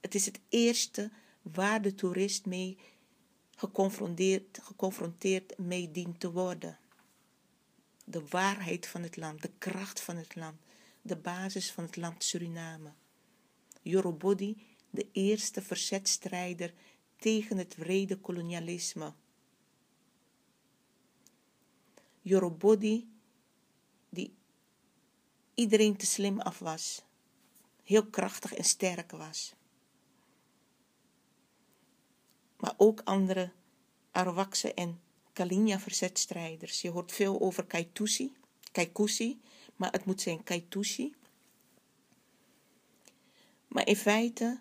Het 0.00 0.14
is 0.14 0.26
het 0.26 0.40
eerste 0.48 1.10
waar 1.42 1.82
de 1.82 1.94
toerist 1.94 2.46
mee 2.46 2.78
geconfronteerd, 3.56 4.58
geconfronteerd 4.62 5.58
mee 5.58 5.90
dient 5.90 6.20
te 6.20 6.32
worden. 6.32 6.78
De 8.04 8.26
waarheid 8.28 8.86
van 8.86 9.02
het 9.02 9.16
land, 9.16 9.42
de 9.42 9.50
kracht 9.58 10.00
van 10.00 10.16
het 10.16 10.34
land, 10.34 10.60
de 11.02 11.16
basis 11.16 11.72
van 11.72 11.84
het 11.84 11.96
land 11.96 12.24
Suriname. 12.24 12.92
Yorobodi, 13.82 14.66
de 14.90 15.06
eerste 15.12 15.62
verzetstrijder 15.62 16.74
tegen 17.16 17.58
het 17.58 17.76
wrede 17.76 18.16
kolonialisme. 18.16 19.12
Iedereen 25.62 25.96
te 25.96 26.06
slim 26.06 26.40
af 26.40 26.58
was, 26.58 27.02
heel 27.84 28.06
krachtig 28.06 28.54
en 28.54 28.64
sterk 28.64 29.10
was. 29.10 29.54
Maar 32.56 32.74
ook 32.76 33.00
andere 33.04 33.52
Arawakse 34.10 34.74
en 34.74 35.00
Kalinja 35.32 35.78
verzetstrijders. 35.78 36.80
Je 36.80 36.90
hoort 36.90 37.12
veel 37.12 37.40
over 37.40 37.64
Kaitusi, 37.64 38.32
Kaikusi, 38.72 39.40
maar 39.76 39.92
het 39.92 40.04
moet 40.04 40.20
zijn 40.20 40.42
Kaitusi. 40.42 41.14
Maar 43.68 43.86
in 43.86 43.96
feite, 43.96 44.60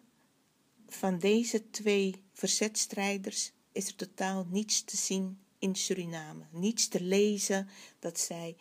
van 0.87 1.19
deze 1.19 1.69
twee 1.69 2.23
verzetstrijders 2.33 3.51
is 3.71 3.87
er 3.87 3.95
totaal 3.95 4.45
niets 4.49 4.83
te 4.83 4.97
zien 4.97 5.39
in 5.59 5.75
Suriname. 5.75 6.43
Niets 6.51 6.87
te 6.87 7.01
lezen 7.01 7.69
dat 7.99 8.19
zij 8.19 8.55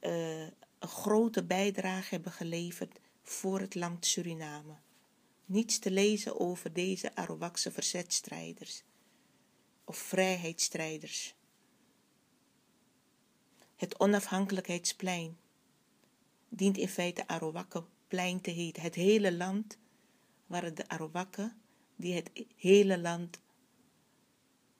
uh, 0.00 0.46
een 0.86 0.92
grote 0.92 1.44
bijdrage 1.44 2.14
hebben 2.14 2.32
geleverd 2.32 2.98
voor 3.22 3.60
het 3.60 3.74
land 3.74 4.06
Suriname. 4.06 4.74
Niets 5.44 5.78
te 5.78 5.90
lezen 5.90 6.40
over 6.40 6.72
deze 6.72 7.14
Arawakse 7.14 7.70
verzetstrijders 7.70 8.82
of 9.84 9.96
vrijheidsstrijders. 9.96 11.34
Het 13.76 14.00
onafhankelijkheidsplein 14.00 15.38
dient 16.48 16.76
in 16.76 16.88
feite 16.88 17.28
Arawakkenplein 17.28 18.40
te 18.40 18.50
heten. 18.50 18.82
Het 18.82 18.94
hele 18.94 19.32
land 19.32 19.78
waar 20.46 20.74
de 20.74 20.88
Arawakken 20.88 21.60
die 21.96 22.14
het 22.14 22.30
hele 22.56 22.98
land 22.98 23.40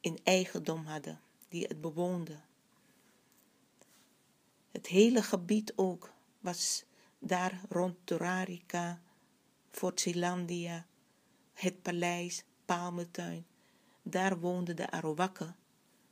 in 0.01 0.19
eigendom 0.25 0.85
hadden, 0.85 1.21
die 1.49 1.67
het 1.67 1.81
bewoonden. 1.81 2.45
Het 4.87 4.95
hele 4.95 5.23
gebied 5.23 5.73
ook 5.77 6.13
was 6.41 6.85
daar 7.19 7.61
rond 7.69 7.97
Torarica, 8.05 9.01
Fort 9.71 10.01
Zeelandia, 10.01 10.87
het 11.53 11.83
paleis, 11.83 12.45
Palmetuin. 12.65 13.47
Daar 14.03 14.39
woonden 14.39 14.77
de 14.77 14.91
Arawakken 14.91 15.57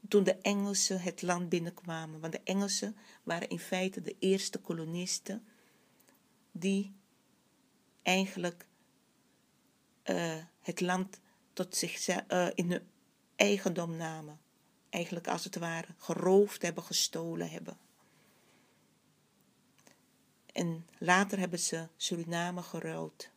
toen 0.08 0.24
de 0.24 0.34
Engelsen 0.34 1.00
het 1.00 1.22
land 1.22 1.48
binnenkwamen. 1.48 2.20
Want 2.20 2.32
de 2.32 2.40
Engelsen 2.44 2.96
waren 3.22 3.48
in 3.48 3.58
feite 3.58 4.00
de 4.02 4.16
eerste 4.18 4.58
kolonisten 4.58 5.46
die 6.52 6.94
eigenlijk 8.02 8.66
uh, 10.04 10.36
het 10.60 10.80
land 10.80 11.20
tot 11.52 11.76
zich 11.76 12.08
uh, 12.08 12.48
in 12.54 12.70
hun 12.70 12.88
eigendom 13.36 13.96
namen. 13.96 14.40
Eigenlijk 14.90 15.28
als 15.28 15.44
het 15.44 15.56
ware 15.56 15.94
geroofd 15.98 16.62
hebben, 16.62 16.84
gestolen 16.84 17.50
hebben. 17.50 17.83
En 20.54 20.86
later 20.98 21.38
hebben 21.38 21.58
ze 21.58 21.86
Suriname 21.96 22.62
geruild 22.62 23.28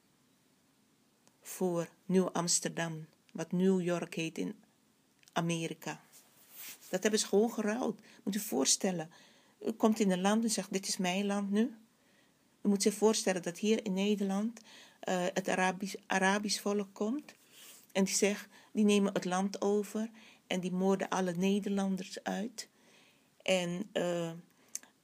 voor 1.42 1.90
Nieuw 2.06 2.30
Amsterdam, 2.30 3.06
wat 3.32 3.52
New 3.52 3.82
York 3.82 4.16
heet 4.16 4.38
in 4.38 4.56
Amerika. 5.34 6.02
Dat 6.90 7.02
hebben 7.02 7.20
ze 7.20 7.28
gewoon 7.28 7.52
geruild. 7.52 8.00
Moet 8.24 8.36
u 8.36 8.40
voorstellen, 8.40 9.10
u 9.66 9.72
komt 9.72 10.00
in 10.00 10.12
een 10.12 10.22
land 10.22 10.44
en 10.44 10.50
zegt: 10.50 10.74
Dit 10.74 10.88
is 10.88 10.98
mijn 10.98 11.26
land 11.26 11.52
nu. 11.52 11.76
U 12.62 12.70
moet 12.70 12.82
zich 12.82 12.94
voorstellen 12.94 13.42
dat 13.42 13.58
hier 13.58 13.86
in 13.86 13.94
Nederland 13.94 14.60
uh, 15.10 15.26
het 15.34 15.50
Arabisch, 15.50 15.96
Arabisch 16.06 16.62
volk 16.62 16.94
komt. 16.94 17.34
En 17.92 18.04
die 18.04 18.16
zegt, 18.16 18.48
die 18.72 18.86
nemen 18.86 19.14
het 19.14 19.26
land 19.26 19.62
over 19.62 20.10
en 20.48 20.60
die 20.60 20.72
moorden 20.72 21.10
alle 21.10 21.32
Nederlanders 21.32 22.24
uit. 22.24 22.68
En 23.42 23.90
uh, 23.94 24.32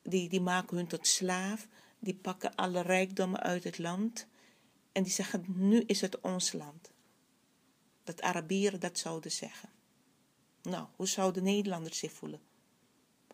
die, 0.04 0.30
die 0.30 0.42
maken 0.42 0.78
hun 0.78 0.88
tot 0.88 1.08
slaaf. 1.08 1.68
Die 2.04 2.16
pakken 2.16 2.56
alle 2.56 2.82
rijkdommen 2.82 3.40
uit 3.40 3.64
het 3.64 3.78
land. 3.78 4.28
En 4.92 5.04
die 5.04 5.12
zeggen, 5.12 5.46
nu 5.48 5.82
is 5.82 6.02
het 6.02 6.22
ons 6.22 6.54
land. 6.54 6.92
Dat 8.04 8.22
Arabieren 8.22 8.80
dat 8.80 8.98
zouden 8.98 9.32
zeggen. 9.32 9.70
Nou, 10.62 10.88
hoe 10.96 11.08
zouden 11.08 11.44
Nederlanders 11.44 11.98
zich 11.98 12.12
voelen? 12.12 12.42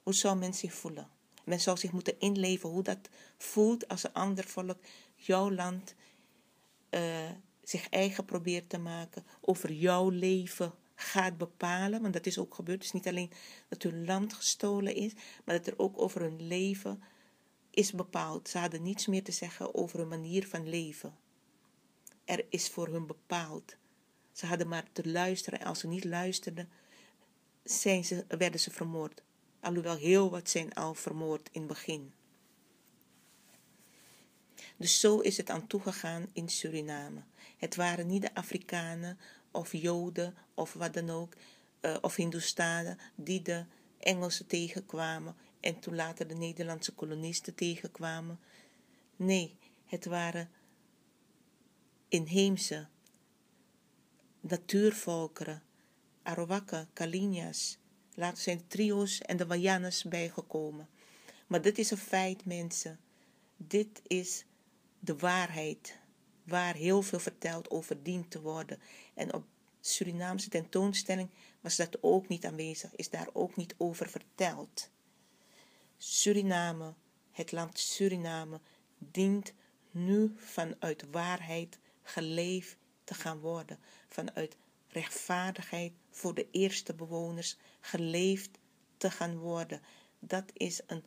Hoe 0.04 0.14
zou 0.14 0.38
men 0.38 0.54
zich 0.54 0.74
voelen? 0.74 1.10
Men 1.44 1.60
zou 1.60 1.78
zich 1.78 1.92
moeten 1.92 2.20
inleven 2.20 2.70
hoe 2.70 2.84
dat 2.84 3.10
voelt 3.38 3.88
als 3.88 4.04
een 4.04 4.14
ander 4.14 4.44
volk 4.44 4.78
jouw 5.16 5.52
land 5.52 5.96
uh, 6.90 7.30
zich 7.64 7.90
eigen 7.90 8.26
probeert 8.26 8.70
te 8.70 8.78
maken, 8.78 9.26
over 9.42 9.72
jouw 9.72 10.10
leven 10.10 10.74
gaat 10.96 11.38
bepalen. 11.38 12.02
Want 12.02 12.14
dat 12.14 12.26
is 12.26 12.38
ook 12.38 12.56
gebeurd. 12.56 12.78
Het 12.78 12.88
is 12.88 12.92
niet 12.92 13.08
alleen 13.08 13.32
dat 13.68 13.84
hun 13.84 14.06
land 14.06 14.34
gestolen 14.34 14.96
is, 14.96 15.14
maar 15.46 15.58
dat 15.58 15.68
er 15.68 15.80
ook 15.80 16.02
over 16.02 16.22
hun 16.22 16.48
leven 16.48 17.04
is 17.80 17.92
bepaald. 17.92 18.50
Ze 18.50 18.58
hadden 18.58 18.84
niets 18.84 19.08
meer 19.08 19.24
te 19.24 19.32
zeggen 19.32 19.76
over 19.76 20.00
hun 20.00 20.08
manier 20.08 20.48
van 20.48 20.70
leven. 20.70 21.18
Er 22.26 22.46
is 22.50 22.70
voor 22.70 22.88
hun 22.88 23.08
bepaald. 23.08 23.76
Ze 24.32 24.46
hadden 24.46 24.68
maar 24.68 24.86
te 24.92 25.10
luisteren 25.10 25.60
en 25.60 25.66
als 25.66 25.80
ze 25.80 25.88
niet 25.88 26.04
luisterden, 26.04 26.70
zijn 27.64 28.06
ze, 28.06 28.26
werden 28.28 28.60
ze 28.60 28.72
vermoord. 28.72 29.22
Alhoewel 29.60 29.96
heel 29.96 30.30
wat 30.30 30.50
zijn 30.50 30.74
al 30.74 30.94
vermoord 30.94 31.50
in 31.52 31.62
het 31.62 31.70
begin. 31.70 32.14
Dus 34.78 35.00
zo 35.00 35.20
is 35.20 35.38
het 35.38 35.50
aan 35.50 35.68
toegegaan 35.68 36.30
in 36.34 36.50
Suriname. 36.50 37.22
Het 37.58 37.76
waren 37.76 38.08
niet 38.08 38.22
de 38.22 38.36
Afrikanen 38.36 39.20
of 39.52 39.74
Joden 39.74 40.36
of 40.54 40.74
wat 40.74 40.94
dan 40.94 41.10
ook, 41.10 41.34
uh, 41.82 41.98
of 42.02 42.16
Hindoestanen, 42.16 42.98
die 43.16 43.42
de 43.42 43.66
Engelsen 44.00 44.48
tegenkwamen 44.48 45.36
en 45.60 45.80
toen 45.80 45.96
later 45.96 46.28
de 46.28 46.36
Nederlandse 46.36 46.94
kolonisten 46.94 47.56
tegenkwamen. 47.56 48.40
Nee, 49.16 49.58
het 49.86 50.06
waren 50.06 50.50
inheemse 52.08 52.88
natuurvolkeren, 54.40 55.64
Arawakken, 56.24 56.90
Kalinyas. 56.94 57.78
Later 58.14 58.44
zijn 58.44 58.58
de 58.58 58.68
trio's 58.68 59.22
en 59.22 59.38
de 59.38 59.46
Wayanas 59.46 60.04
bijgekomen. 60.04 60.90
Maar 61.48 61.62
dit 61.62 61.78
is 61.78 61.92
een 61.92 61.98
feit, 61.98 62.46
mensen. 62.46 63.00
Dit 63.58 64.02
is 64.08 64.46
de 65.00 65.18
waarheid, 65.18 65.98
waar 66.44 66.76
heel 66.76 67.02
veel 67.02 67.20
verteld 67.20 67.70
over 67.70 68.04
dient 68.04 68.32
te 68.32 68.42
worden. 68.42 68.80
En 69.14 69.34
op 69.34 69.46
Surinaamse 69.82 70.50
tentoonstelling 70.50 71.30
was 71.62 71.76
dat 71.76 71.98
ook 72.02 72.28
niet 72.28 72.46
aanwezig, 72.46 72.96
is 72.96 73.10
daar 73.10 73.30
ook 73.34 73.56
niet 73.56 73.76
over 73.78 74.10
verteld. 74.10 74.90
Suriname, 76.02 76.94
het 77.32 77.52
land 77.52 77.80
Suriname, 77.80 78.60
dient 78.98 79.54
nu 79.92 80.34
vanuit 80.38 81.06
waarheid 81.12 81.80
geleefd 82.02 82.78
te 83.04 83.14
gaan 83.14 83.40
worden, 83.40 83.80
vanuit 84.08 84.58
rechtvaardigheid 84.88 85.94
voor 86.10 86.34
de 86.34 86.48
eerste 86.52 86.94
bewoners 86.94 87.58
geleefd 87.80 88.60
te 88.98 89.12
gaan 89.12 89.38
worden. 89.38 89.82
Dat 90.20 90.52
is 90.54 90.82
een 90.88 91.04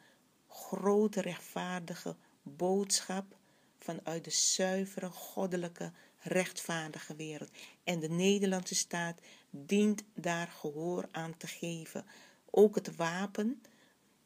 grote 0.48 1.20
rechtvaardige 1.20 2.16
boodschap 2.42 3.36
vanuit 3.78 4.24
de 4.24 4.30
zuivere, 4.30 5.10
goddelijke, 5.10 5.92
rechtvaardige 6.18 7.16
wereld. 7.16 7.50
En 7.84 8.00
de 8.00 8.08
Nederlandse 8.08 8.74
staat 8.74 9.20
dient 9.50 10.02
daar 10.14 10.48
gehoor 10.48 11.08
aan 11.10 11.36
te 11.36 11.46
geven. 11.46 12.06
Ook 12.50 12.74
het 12.74 12.96
wapen, 12.96 13.62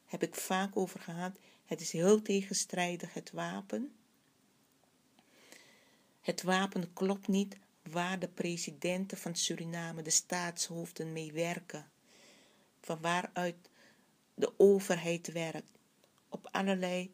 heb 0.07 0.23
ik 0.23 0.35
vaak 0.35 0.77
over 0.77 0.99
gehad. 0.99 1.37
Het 1.65 1.81
is 1.81 1.91
heel 1.91 2.21
tegenstrijdig, 2.21 3.13
het 3.13 3.31
wapen. 3.31 3.95
Het 6.21 6.41
wapen 6.41 6.93
klopt 6.93 7.27
niet 7.27 7.57
waar 7.81 8.19
de 8.19 8.27
presidenten 8.27 9.17
van 9.17 9.35
Suriname, 9.35 10.01
de 10.01 10.09
staatshoofden 10.09 11.13
mee 11.13 11.31
werken. 11.31 11.89
Van 12.81 13.01
waaruit 13.01 13.69
de 14.33 14.53
overheid 14.57 15.31
werkt. 15.31 15.71
Op 16.29 16.47
allerlei 16.51 17.13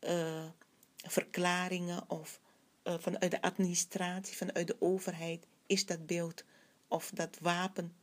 uh, 0.00 0.48
verklaringen 0.96 2.10
of 2.10 2.40
uh, 2.84 2.94
vanuit 2.98 3.30
de 3.30 3.42
administratie, 3.42 4.36
vanuit 4.36 4.66
de 4.66 4.76
overheid, 4.80 5.46
is 5.66 5.86
dat 5.86 6.06
beeld 6.06 6.44
of 6.88 7.10
dat 7.14 7.38
wapen 7.40 7.94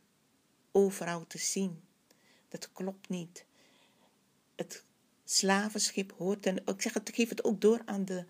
overal 0.72 1.26
te 1.26 1.38
zien. 1.38 1.82
Dat 2.48 2.72
klopt 2.72 3.08
niet. 3.08 3.46
Het 4.58 4.84
slavenschip 5.24 6.12
hoort, 6.16 6.46
en 6.46 6.56
ik 6.56 6.82
zeg 6.82 6.94
het, 6.94 7.10
geef 7.14 7.28
het 7.28 7.44
ook 7.44 7.60
door 7.60 7.82
aan 7.84 8.04
de 8.04 8.24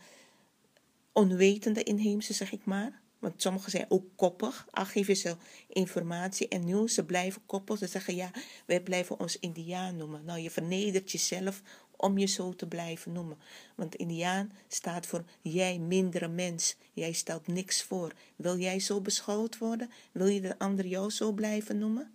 onwetende 1.13 1.83
inheemse, 1.83 2.33
zeg 2.33 2.53
ik 2.53 2.65
maar. 2.65 3.01
Want 3.19 3.43
sommigen 3.43 3.71
zijn 3.71 3.87
ook 3.89 4.05
koppig. 4.17 4.67
Al 4.71 4.85
geven 4.85 5.17
ze 5.17 5.37
informatie 5.69 6.49
en 6.49 6.65
nu 6.65 6.89
ze 6.89 7.05
blijven 7.05 7.43
koppig. 7.47 7.79
Ze 7.79 7.87
zeggen 7.87 8.15
ja, 8.15 8.31
wij 8.67 8.81
blijven 8.81 9.21
ons 9.21 9.39
Indiaan 9.39 9.97
noemen. 9.97 10.25
Nou, 10.25 10.39
je 10.39 10.51
vernedert 10.51 11.11
jezelf 11.11 11.63
om 11.97 12.19
je 12.19 12.27
zo 12.27 12.55
te 12.55 12.67
blijven 12.67 13.13
noemen. 13.13 13.39
Want 13.75 13.95
Indiaan 13.95 14.53
staat 14.69 15.07
voor 15.07 15.25
jij 15.41 15.79
mindere 15.79 16.29
mens. 16.29 16.77
Jij 16.93 17.13
stelt 17.13 17.47
niks 17.47 17.83
voor. 17.83 18.13
Wil 18.37 18.59
jij 18.59 18.81
zo 18.81 19.01
beschouwd 19.01 19.59
worden? 19.59 19.91
Wil 20.13 20.27
je 20.27 20.41
de 20.41 20.59
ander 20.59 20.87
jou 20.87 21.11
zo 21.11 21.33
blijven 21.33 21.79
noemen? 21.79 22.13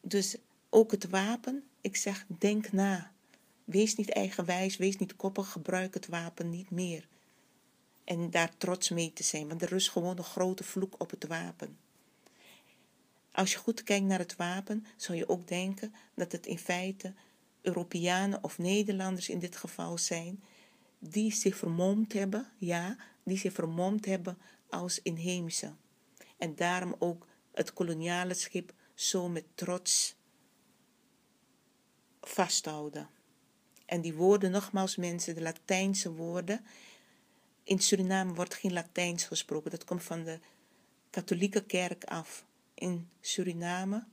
Dus 0.00 0.36
ook 0.70 0.90
het 0.90 1.08
wapen, 1.08 1.64
ik 1.80 1.96
zeg 1.96 2.26
denk 2.38 2.72
na. 2.72 3.12
Wees 3.64 3.96
niet 3.96 4.10
eigenwijs, 4.10 4.76
wees 4.76 4.96
niet 4.96 5.16
koppig, 5.16 5.50
gebruik 5.50 5.94
het 5.94 6.06
wapen 6.06 6.50
niet 6.50 6.70
meer. 6.70 7.08
En 8.04 8.30
daar 8.30 8.56
trots 8.56 8.88
mee 8.88 9.12
te 9.12 9.22
zijn, 9.22 9.48
want 9.48 9.62
er 9.62 9.72
is 9.72 9.88
gewoon 9.88 10.18
een 10.18 10.24
grote 10.24 10.64
vloek 10.64 10.94
op 10.98 11.10
het 11.10 11.26
wapen. 11.26 11.78
Als 13.32 13.52
je 13.52 13.58
goed 13.58 13.82
kijkt 13.82 14.06
naar 14.06 14.18
het 14.18 14.36
wapen, 14.36 14.86
zou 14.96 15.18
je 15.18 15.28
ook 15.28 15.48
denken 15.48 15.94
dat 16.14 16.32
het 16.32 16.46
in 16.46 16.58
feite 16.58 17.14
Europeanen 17.62 18.44
of 18.44 18.58
Nederlanders 18.58 19.28
in 19.28 19.38
dit 19.38 19.56
geval 19.56 19.98
zijn, 19.98 20.42
die 20.98 21.32
zich 21.32 21.56
vermomd 21.56 22.12
hebben, 22.12 22.46
ja, 22.58 22.96
die 23.22 23.38
zich 23.38 23.52
vermomd 23.52 24.04
hebben 24.04 24.38
als 24.68 25.02
inheemse. 25.02 25.74
En 26.38 26.54
daarom 26.54 26.94
ook 26.98 27.26
het 27.52 27.72
koloniale 27.72 28.34
schip 28.34 28.72
zo 28.94 29.28
met 29.28 29.44
trots 29.54 30.16
vasthouden. 32.30 33.08
En 33.86 34.00
die 34.00 34.14
woorden, 34.14 34.50
nogmaals 34.50 34.96
mensen, 34.96 35.34
de 35.34 35.42
Latijnse 35.42 36.12
woorden. 36.12 36.64
In 37.62 37.78
Suriname 37.78 38.34
wordt 38.34 38.54
geen 38.54 38.72
Latijns 38.72 39.24
gesproken, 39.24 39.70
dat 39.70 39.84
komt 39.84 40.02
van 40.02 40.24
de 40.24 40.38
katholieke 41.10 41.64
kerk 41.64 42.04
af 42.04 42.44
in 42.74 43.08
Suriname 43.20 44.04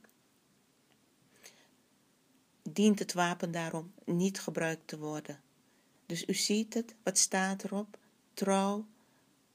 dient 2.62 2.98
het 2.98 3.12
wapen 3.12 3.50
daarom 3.50 3.92
niet 4.04 4.40
gebruikt 4.40 4.86
te 4.86 4.98
worden. 4.98 5.40
Dus 6.06 6.26
u 6.26 6.34
ziet 6.34 6.74
het, 6.74 6.94
wat 7.02 7.18
staat 7.18 7.64
erop? 7.64 7.98
Trouw, 8.34 8.86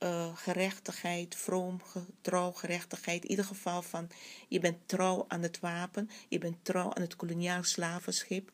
uh, 0.04 0.38
gerechtigheid, 0.38 1.36
vroom, 1.36 1.82
trouw, 2.22 2.52
gerechtigheid. 2.52 3.24
In 3.24 3.30
ieder 3.30 3.46
geval 3.46 3.82
van, 3.82 4.10
je 4.48 4.60
bent 4.60 4.78
trouw 4.86 5.26
aan 5.28 5.42
het 5.42 5.60
wapen, 5.60 6.10
je 6.30 6.38
bent 6.38 6.66
trouw 6.66 6.94
aan 6.94 7.02
het 7.02 7.16
koloniaal 7.16 7.63
slavenschip. 7.63 8.52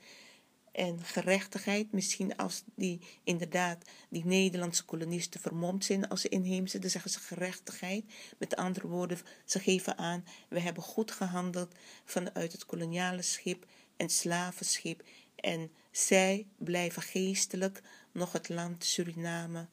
En 0.72 1.04
gerechtigheid, 1.04 1.92
misschien 1.92 2.36
als 2.38 2.64
die 2.76 3.02
inderdaad 3.24 3.86
die 4.10 4.26
Nederlandse 4.26 4.86
kolonisten 4.86 5.40
vermomd 5.40 5.86
zijn 5.86 6.08
als 6.08 6.26
inheemse, 6.26 6.80
dan 6.80 6.90
zeggen 6.90 7.12
ze 7.12 7.20
gerechtigheid. 7.20 8.06
Met 8.38 8.56
andere 8.56 8.88
woorden, 8.88 9.20
ze 9.46 9.60
geven 9.60 9.98
aan, 9.98 10.26
we 10.50 10.60
hebben 10.60 10.84
goed 10.84 11.12
gehandeld 11.12 11.76
vanuit 12.06 12.52
het 12.52 12.66
koloniale 12.66 13.22
schip 13.22 13.66
en 13.98 14.10
slavenschip. 14.10 15.04
En 15.36 15.72
zij 15.92 16.48
blijven 16.58 17.02
geestelijk 17.02 17.82
nog 18.12 18.32
het 18.32 18.50
land 18.50 18.86
Suriname 18.86 19.68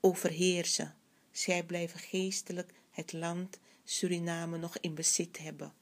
overheersen. 0.00 0.94
Zij 1.30 1.64
blijven 1.64 2.00
geestelijk 2.00 2.72
het 2.90 3.12
land 3.12 3.58
Suriname 3.84 4.58
nog 4.58 4.78
in 4.78 4.94
bezit 4.94 5.38
hebben. 5.38 5.72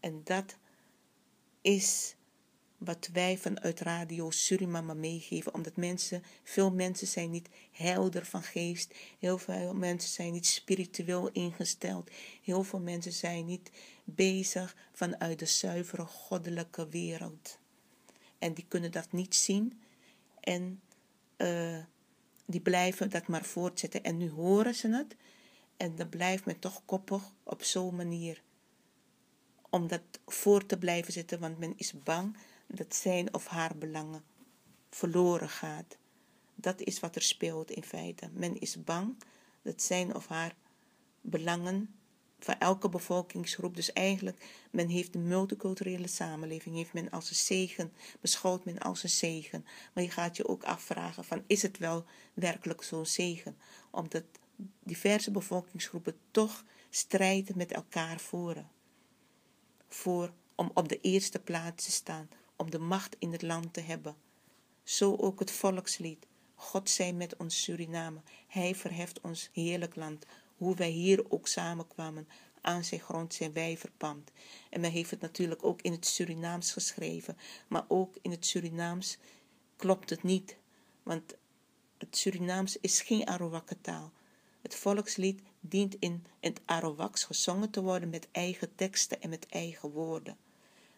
En 0.00 0.20
dat 0.24 0.56
is 1.60 2.14
wat 2.78 3.08
wij 3.12 3.38
vanuit 3.38 3.80
Radio 3.80 4.30
Suriname 4.30 4.94
meegeven, 4.94 5.54
omdat 5.54 5.76
mensen, 5.76 6.22
veel 6.42 6.70
mensen 6.72 7.06
zijn 7.06 7.30
niet 7.30 7.48
helder 7.72 8.26
van 8.26 8.42
geest, 8.42 8.94
heel 9.18 9.38
veel 9.38 9.74
mensen 9.74 10.10
zijn 10.10 10.32
niet 10.32 10.46
spiritueel 10.46 11.30
ingesteld, 11.30 12.10
heel 12.42 12.62
veel 12.62 12.80
mensen 12.80 13.12
zijn 13.12 13.46
niet 13.46 13.70
bezig 14.04 14.76
vanuit 14.92 15.38
de 15.38 15.46
zuivere 15.46 16.04
goddelijke 16.04 16.88
wereld. 16.88 17.58
En 18.38 18.54
die 18.54 18.64
kunnen 18.68 18.92
dat 18.92 19.12
niet 19.12 19.34
zien 19.34 19.80
en 20.40 20.80
uh, 21.36 21.78
die 22.46 22.60
blijven 22.60 23.10
dat 23.10 23.26
maar 23.26 23.44
voortzetten. 23.44 24.02
En 24.02 24.16
nu 24.16 24.30
horen 24.30 24.74
ze 24.74 24.88
het 24.88 25.16
en 25.76 25.96
dan 25.96 26.08
blijft 26.08 26.44
men 26.44 26.58
toch 26.58 26.82
koppig 26.84 27.32
op 27.42 27.62
zo'n 27.62 27.96
manier. 27.96 28.42
Om 29.70 29.88
dat 29.88 30.02
voor 30.26 30.66
te 30.66 30.78
blijven 30.78 31.12
zitten, 31.12 31.40
want 31.40 31.58
men 31.58 31.72
is 31.76 32.02
bang 32.02 32.36
dat 32.66 32.94
zijn 32.94 33.34
of 33.34 33.46
haar 33.46 33.76
belangen 33.76 34.24
verloren 34.90 35.48
gaat. 35.48 35.96
Dat 36.54 36.80
is 36.80 37.00
wat 37.00 37.16
er 37.16 37.22
speelt 37.22 37.70
in 37.70 37.84
feite. 37.84 38.30
Men 38.32 38.60
is 38.60 38.84
bang 38.84 39.16
dat 39.62 39.82
zijn 39.82 40.14
of 40.14 40.26
haar 40.26 40.54
belangen 41.20 41.94
van 42.44 42.58
elke 42.58 42.88
bevolkingsgroep. 42.88 43.76
Dus 43.76 43.92
eigenlijk, 43.92 44.66
men 44.70 44.88
heeft 44.88 45.12
de 45.12 45.18
multiculturele 45.18 46.06
samenleving, 46.06 46.76
heeft 46.76 46.92
men 46.92 47.10
als 47.10 47.30
een 47.30 47.36
zegen, 47.36 47.92
beschouwt 48.20 48.64
men 48.64 48.78
als 48.78 49.02
een 49.02 49.08
zegen. 49.08 49.66
Maar 49.92 50.04
je 50.04 50.10
gaat 50.10 50.36
je 50.36 50.48
ook 50.48 50.64
afvragen 50.64 51.24
van, 51.24 51.44
is 51.46 51.62
het 51.62 51.78
wel 51.78 52.04
werkelijk 52.34 52.82
zo'n 52.82 53.06
zegen? 53.06 53.56
Omdat 53.90 54.24
diverse 54.82 55.30
bevolkingsgroepen 55.30 56.16
toch 56.30 56.64
strijden 56.90 57.56
met 57.56 57.72
elkaar 57.72 58.20
voeren. 58.20 58.70
Voor, 59.88 60.32
om 60.54 60.70
op 60.74 60.88
de 60.88 61.00
eerste 61.00 61.38
plaats 61.38 61.84
te 61.84 61.92
staan, 61.92 62.28
om 62.56 62.70
de 62.70 62.78
macht 62.78 63.16
in 63.18 63.32
het 63.32 63.42
land 63.42 63.72
te 63.72 63.80
hebben. 63.80 64.16
Zo 64.82 65.16
ook 65.16 65.38
het 65.38 65.50
volkslied. 65.50 66.26
God 66.54 66.90
zij 66.90 67.12
met 67.12 67.36
ons 67.36 67.62
Suriname. 67.62 68.20
Hij 68.46 68.74
verheft 68.74 69.20
ons 69.20 69.48
heerlijk 69.52 69.96
land. 69.96 70.26
Hoe 70.56 70.76
wij 70.76 70.90
hier 70.90 71.30
ook 71.30 71.48
samenkwamen. 71.48 72.28
Aan 72.60 72.84
zijn 72.84 73.00
grond 73.00 73.34
zijn 73.34 73.52
wij 73.52 73.76
verpand. 73.76 74.30
En 74.70 74.80
men 74.80 74.90
heeft 74.90 75.10
het 75.10 75.20
natuurlijk 75.20 75.64
ook 75.64 75.82
in 75.82 75.92
het 75.92 76.06
Surinaams 76.06 76.72
geschreven. 76.72 77.36
Maar 77.68 77.84
ook 77.88 78.16
in 78.22 78.30
het 78.30 78.46
Surinaams 78.46 79.18
klopt 79.76 80.10
het 80.10 80.22
niet 80.22 80.56
Want 81.02 81.34
het 81.98 82.16
Surinaams 82.16 82.76
is 82.80 83.00
geen 83.00 83.26
Arawakke 83.26 83.80
taal. 83.80 84.12
Het 84.62 84.74
volkslied 84.74 85.42
dient 85.60 85.96
in 85.98 86.24
het 86.40 86.60
Arawaks 86.64 87.24
gezongen 87.24 87.70
te 87.70 87.82
worden 87.82 88.10
met 88.10 88.28
eigen 88.32 88.74
teksten 88.74 89.20
en 89.20 89.30
met 89.30 89.46
eigen 89.46 89.90
woorden. 89.90 90.36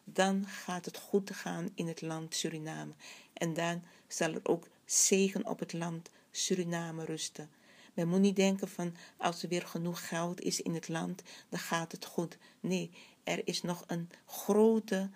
Dan 0.05 0.47
gaat 0.47 0.85
het 0.85 0.97
goed 0.99 1.31
gaan 1.31 1.71
in 1.75 1.87
het 1.87 2.01
land 2.01 2.35
Suriname. 2.35 2.93
En 3.33 3.55
dan 3.55 3.83
zal 4.09 4.33
er 4.33 4.41
ook 4.43 4.69
zegen 4.85 5.47
op 5.47 5.59
het 5.59 5.73
land 5.73 6.11
Suriname 6.31 7.05
rusten. 7.05 7.51
Men 7.97 8.09
moet 8.09 8.21
niet 8.21 8.37
denken 8.37 8.69
van 8.69 8.95
als 9.17 9.43
er 9.43 9.49
weer 9.49 9.67
genoeg 9.67 10.09
geld 10.09 10.41
is 10.41 10.61
in 10.61 10.75
het 10.75 10.89
land, 10.89 11.23
dan 11.49 11.59
gaat 11.59 11.93
het 11.93 12.05
goed. 12.05 12.39
Nee, 12.61 12.91
er 13.25 13.47
is 13.47 13.63
nog 13.63 13.85
een 13.87 14.09
grote 14.27 15.11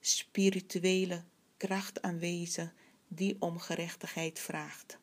spirituele 0.00 1.24
kracht 1.56 2.02
aanwezig 2.02 2.72
die 3.08 3.36
om 3.38 3.58
gerechtigheid 3.58 4.38
vraagt. 4.38 4.98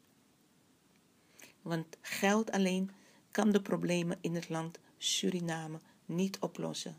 Want 1.62 1.98
geld 2.02 2.52
alleen 2.52 2.92
kan 3.32 3.52
de 3.52 3.62
problemen 3.62 4.18
in 4.22 4.36
het 4.36 4.50
land 4.50 4.80
Suriname 4.98 5.80
niet 6.06 6.40
oplossen. 6.40 6.98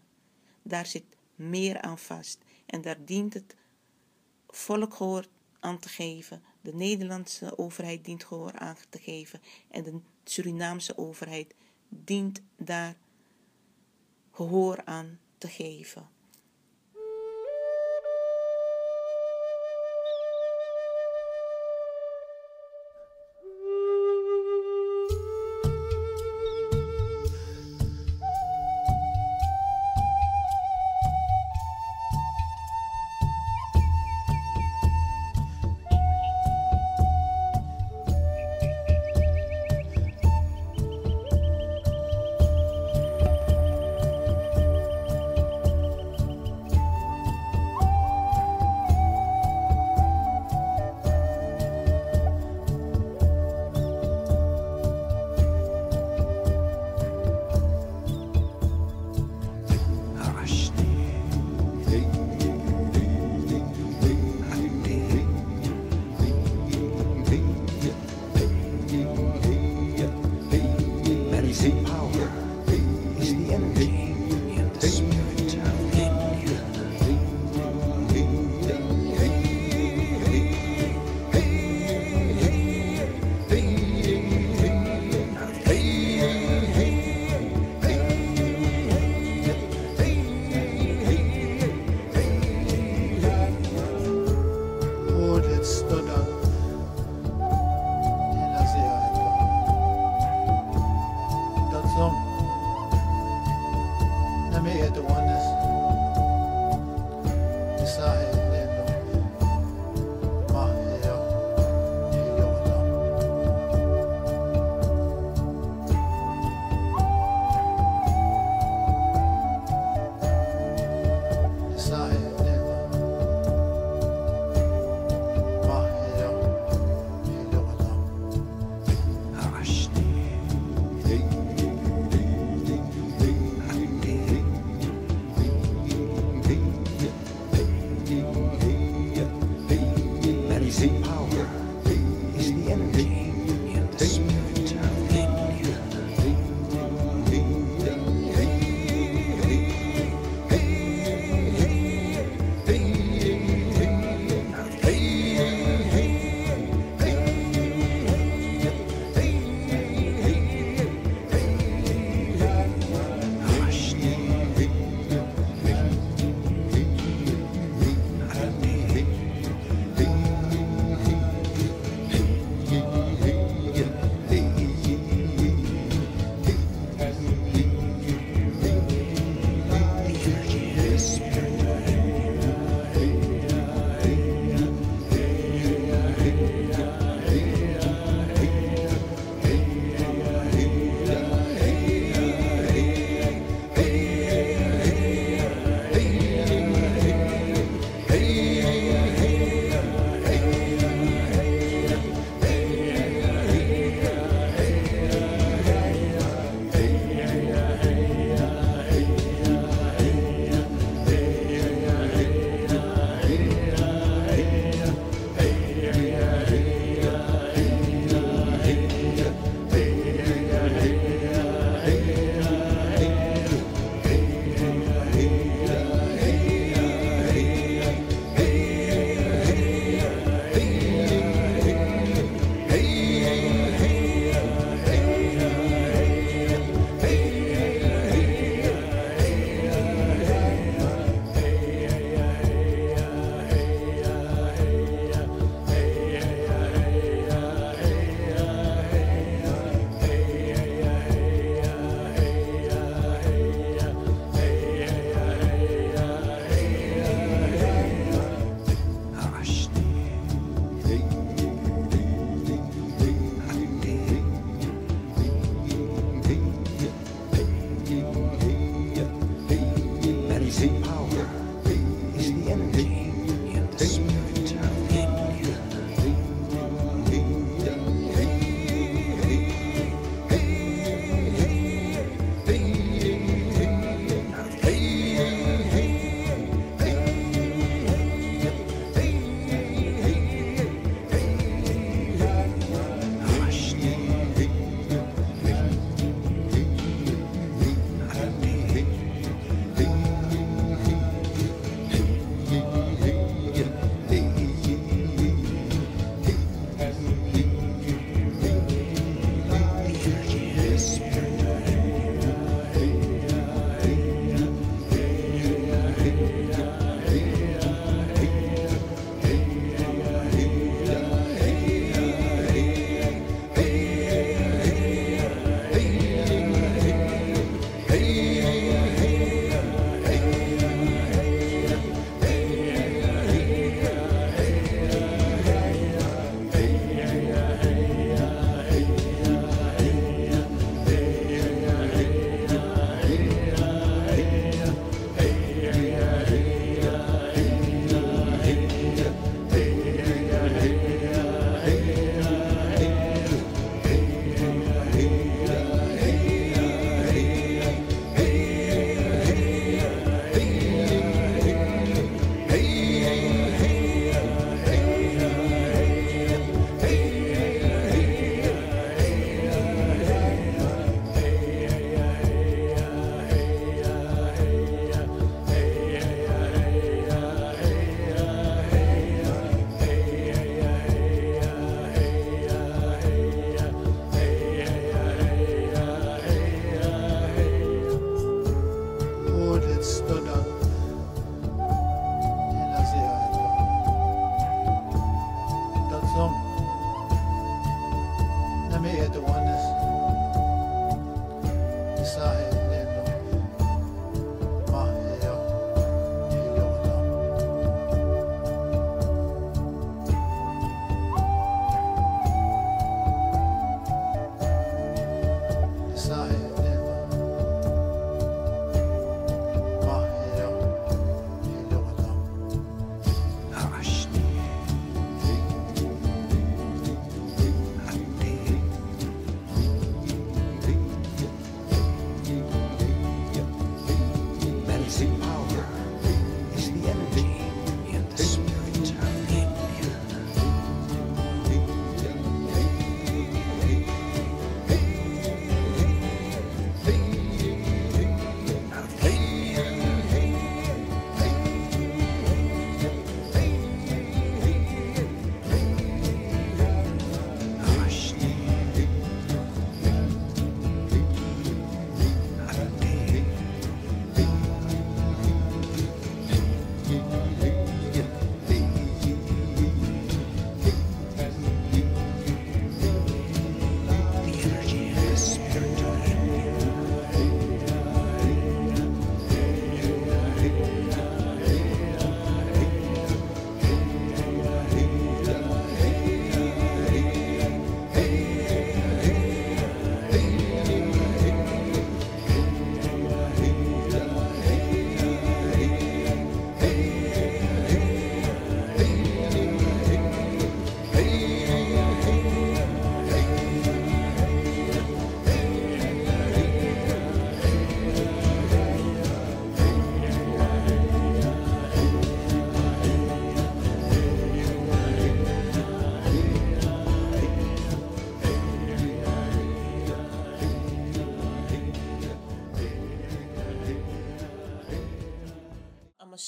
Daar 0.63 0.87
zit 0.87 1.17
meer 1.35 1.81
aan 1.81 1.99
vast 1.99 2.39
en 2.67 2.81
daar 2.81 3.05
dient 3.05 3.35
het 3.35 3.57
volk 4.49 4.95
gehoor 4.95 5.27
aan 5.61 5.79
te 5.79 5.89
geven. 5.89 6.43
De 6.61 6.75
Nederlandse 6.75 7.59
overheid 7.59 8.05
dient 8.05 8.25
gehoor 8.25 8.59
aan 8.59 8.77
te 8.89 8.99
geven 8.99 9.41
en 9.71 9.83
de 9.83 10.01
Surinaamse 10.25 10.99
overheid 10.99 11.55
dient 11.89 12.43
daar 12.57 12.97
gehoor 14.33 14.85
aan 14.85 15.19
te 15.39 15.49
geven. 15.49 16.09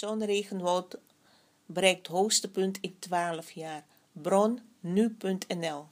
Amazone-regenwoud 0.02 0.98
bereikt 1.66 2.06
hoogste 2.06 2.50
punt 2.50 2.78
in 2.80 2.96
12 2.98 3.50
jaar. 3.50 3.84
Bron 4.12 4.60
nu.nl 4.80 5.86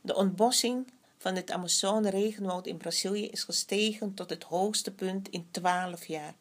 De 0.00 0.14
ontbossing 0.14 0.86
van 1.18 1.34
het 1.34 1.50
Amazone-regenwoud 1.50 2.66
in 2.66 2.76
Brazilië 2.76 3.28
is 3.28 3.44
gestegen 3.44 4.14
tot 4.14 4.30
het 4.30 4.42
hoogste 4.42 4.90
punt 4.90 5.28
in 5.28 5.46
12 5.50 6.06
jaar. 6.06 6.34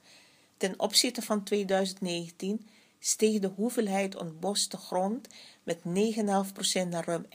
Ten 0.57 0.80
opzichte 0.80 1.22
van 1.22 1.43
2019 1.43 2.67
steeg 2.99 3.39
de 3.39 3.51
hoeveelheid 3.55 4.15
ontboste 4.15 4.78
grond 4.78 5.28
met 5.63 5.78
9,5% 5.78 6.88
naar 6.89 7.05
ruim 7.05 7.26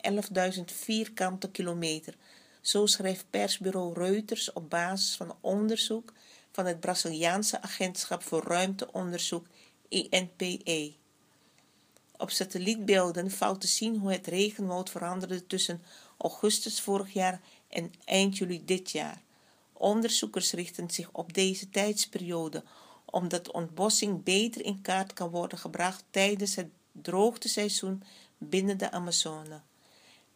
11.000 0.57 0.64
vierkante 0.64 1.51
kilometer. 1.51 2.14
Zo 2.61 2.87
schrijft 2.87 3.30
persbureau 3.30 3.95
Reuters 3.95 4.53
op 4.53 4.70
basis 4.70 5.16
van 5.16 5.37
onderzoek 5.41 6.12
van 6.57 6.67
het 6.67 6.81
Braziliaanse 6.81 7.63
Agentschap 7.63 8.23
voor 8.23 8.43
Ruimteonderzoek 8.43 9.47
INPE. 9.89 10.95
Op 12.17 12.31
satellietbeelden 12.31 13.31
valt 13.31 13.61
te 13.61 13.67
zien 13.67 13.99
hoe 13.99 14.13
het 14.13 14.27
regenwoud 14.27 14.91
veranderde 14.91 15.47
tussen 15.47 15.83
augustus 16.17 16.81
vorig 16.81 17.13
jaar 17.13 17.41
en 17.69 17.93
eind 18.05 18.39
juli 18.39 18.65
dit 18.65 18.91
jaar. 18.91 19.23
Onderzoekers 19.73 20.53
richten 20.53 20.91
zich 20.91 21.09
op 21.13 21.33
deze 21.33 21.71
tijdsperiode 21.71 22.65
omdat 23.05 23.53
ontbossing 23.53 24.23
beter 24.23 24.65
in 24.65 24.81
kaart 24.81 25.13
kan 25.13 25.31
worden 25.31 25.59
gebracht 25.59 26.05
tijdens 26.11 26.55
het 26.55 26.69
droogteseizoen 26.93 28.03
binnen 28.39 28.79
de 28.79 28.91
Amazone. 28.91 29.61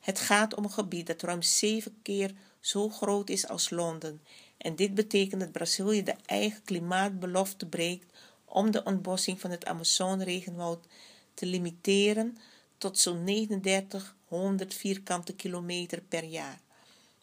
Het 0.01 0.18
gaat 0.18 0.55
om 0.55 0.64
een 0.64 0.71
gebied 0.71 1.07
dat 1.07 1.23
ruim 1.23 1.43
zeven 1.43 1.99
keer 2.03 2.35
zo 2.61 2.89
groot 2.89 3.31
is 3.31 3.49
als 3.49 3.71
Londen 3.71 4.21
en 4.61 4.76
dit 4.76 4.94
betekent 4.94 5.40
dat 5.40 5.52
Brazilië 5.52 6.02
de 6.02 6.14
eigen 6.26 6.62
klimaatbelofte 6.62 7.66
breekt 7.66 8.12
om 8.44 8.70
de 8.70 8.84
ontbossing 8.84 9.40
van 9.40 9.50
het 9.50 9.64
Amazone-regenwoud 9.64 10.86
te 11.34 11.46
limiteren 11.46 12.38
tot 12.78 12.98
zo'n 12.98 13.24
3900 13.24 14.74
vierkante 14.74 15.34
kilometer 15.34 16.00
per 16.00 16.24
jaar. 16.24 16.61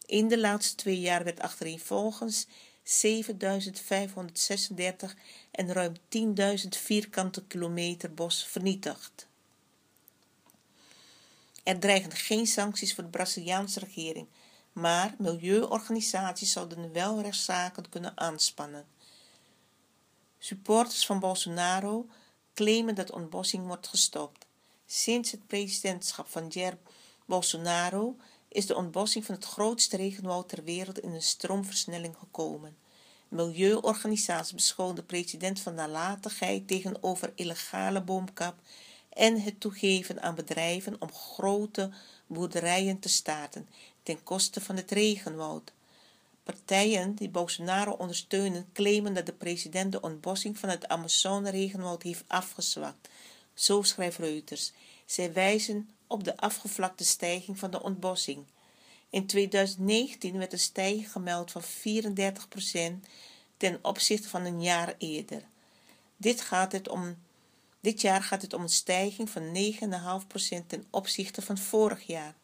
In 0.05 0.27
de 0.27 0.39
laatste 0.39 0.75
twee 0.75 0.99
jaar 0.99 1.23
werd 1.23 1.39
achtereenvolgens 1.39 2.47
7536 2.83 5.15
en 5.51 5.73
ruim 5.73 5.93
10.000 5.95 5.99
vierkante 6.69 7.45
kilometer 7.45 8.13
bos 8.13 8.47
vernietigd. 8.47 9.27
Er 11.63 11.79
dreigen 11.79 12.11
geen 12.11 12.47
sancties 12.47 12.93
voor 12.93 13.03
de 13.03 13.09
Braziliaanse 13.09 13.79
regering, 13.79 14.27
maar 14.77 15.15
milieuorganisaties 15.17 16.51
zouden 16.51 16.93
wel 16.93 17.21
rechtszaken 17.21 17.89
kunnen 17.89 18.17
aanspannen. 18.17 18.85
Supporters 20.37 21.05
van 21.05 21.19
Bolsonaro 21.19 22.07
claimen 22.53 22.95
dat 22.95 23.11
ontbossing 23.11 23.67
wordt 23.67 23.87
gestopt. 23.87 24.45
Sinds 24.85 25.31
het 25.31 25.47
presidentschap 25.47 26.27
van 26.27 26.47
Jair 26.47 26.77
Bolsonaro 27.25 28.15
is 28.47 28.65
de 28.65 28.75
ontbossing 28.75 29.25
van 29.25 29.35
het 29.35 29.45
grootste 29.45 29.97
regenwoud 29.97 30.49
ter 30.49 30.63
wereld 30.63 30.99
in 30.99 31.13
een 31.13 31.21
stroomversnelling 31.21 32.15
gekomen. 32.17 32.77
Milieuorganisaties 33.27 34.53
beschouwen 34.53 34.95
de 34.95 35.03
president 35.03 35.59
van 35.59 35.73
nalatigheid 35.73 36.67
tegenover 36.67 37.31
illegale 37.35 38.03
boomkap 38.03 38.55
en 39.09 39.41
het 39.41 39.59
toegeven 39.59 40.21
aan 40.21 40.35
bedrijven 40.35 40.95
om 40.99 41.11
grote 41.11 41.89
boerderijen 42.27 42.99
te 42.99 43.09
starten 43.09 43.67
ten 44.07 44.23
koste 44.23 44.61
van 44.61 44.75
het 44.75 44.91
regenwoud. 44.91 45.71
Partijen 46.43 47.15
die 47.15 47.29
Bolsonaro 47.29 47.91
ondersteunen 47.91 48.69
claimen 48.73 49.13
dat 49.13 49.25
de 49.25 49.33
president 49.33 49.91
de 49.91 50.01
ontbossing 50.01 50.57
van 50.57 50.69
het 50.69 50.87
Amazone-regenwoud 50.87 52.03
heeft 52.03 52.23
afgezwakt. 52.27 53.09
Zo 53.53 53.81
schrijft 53.81 54.17
Reuters. 54.17 54.71
Zij 55.05 55.33
wijzen 55.33 55.89
op 56.07 56.23
de 56.23 56.37
afgevlakte 56.37 57.05
stijging 57.05 57.59
van 57.59 57.71
de 57.71 57.83
ontbossing. 57.83 58.45
In 59.09 59.25
2019 59.25 60.37
werd 60.37 60.53
een 60.53 60.59
stijging 60.59 61.11
gemeld 61.11 61.51
van 61.51 61.63
34% 61.63 61.65
ten 63.57 63.79
opzichte 63.81 64.29
van 64.29 64.45
een 64.45 64.61
jaar 64.61 64.95
eerder. 64.97 65.43
Dit, 66.17 66.41
gaat 66.41 66.71
het 66.71 66.89
om, 66.89 67.17
dit 67.79 68.01
jaar 68.01 68.23
gaat 68.23 68.41
het 68.41 68.53
om 68.53 68.61
een 68.61 68.69
stijging 68.69 69.29
van 69.29 69.55
9,5% 70.59 70.67
ten 70.67 70.85
opzichte 70.89 71.41
van 71.41 71.57
vorig 71.57 72.03
jaar. 72.03 72.35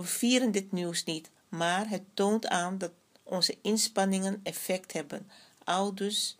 We 0.00 0.06
vieren 0.06 0.50
dit 0.50 0.72
nieuws 0.72 1.04
niet, 1.04 1.30
maar 1.48 1.88
het 1.88 2.02
toont 2.14 2.46
aan 2.46 2.78
dat 2.78 2.92
onze 3.22 3.58
inspanningen 3.62 4.40
effect 4.42 4.92
hebben. 4.92 5.30
Aldus 5.64 6.38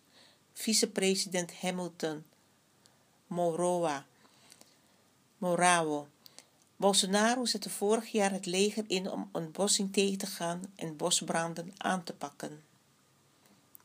vicepresident 0.52 1.60
Hamilton 1.60 2.24
Moroa. 3.26 4.06
Morao. 5.38 6.08
Bolsonaro 6.76 7.44
zette 7.44 7.70
vorig 7.70 8.06
jaar 8.06 8.30
het 8.30 8.46
leger 8.46 8.84
in 8.86 9.10
om 9.10 9.28
ontbossing 9.32 9.92
tegen 9.92 10.18
te 10.18 10.26
gaan 10.26 10.62
en 10.76 10.96
bosbranden 10.96 11.72
aan 11.76 12.04
te 12.04 12.12
pakken. 12.12 12.62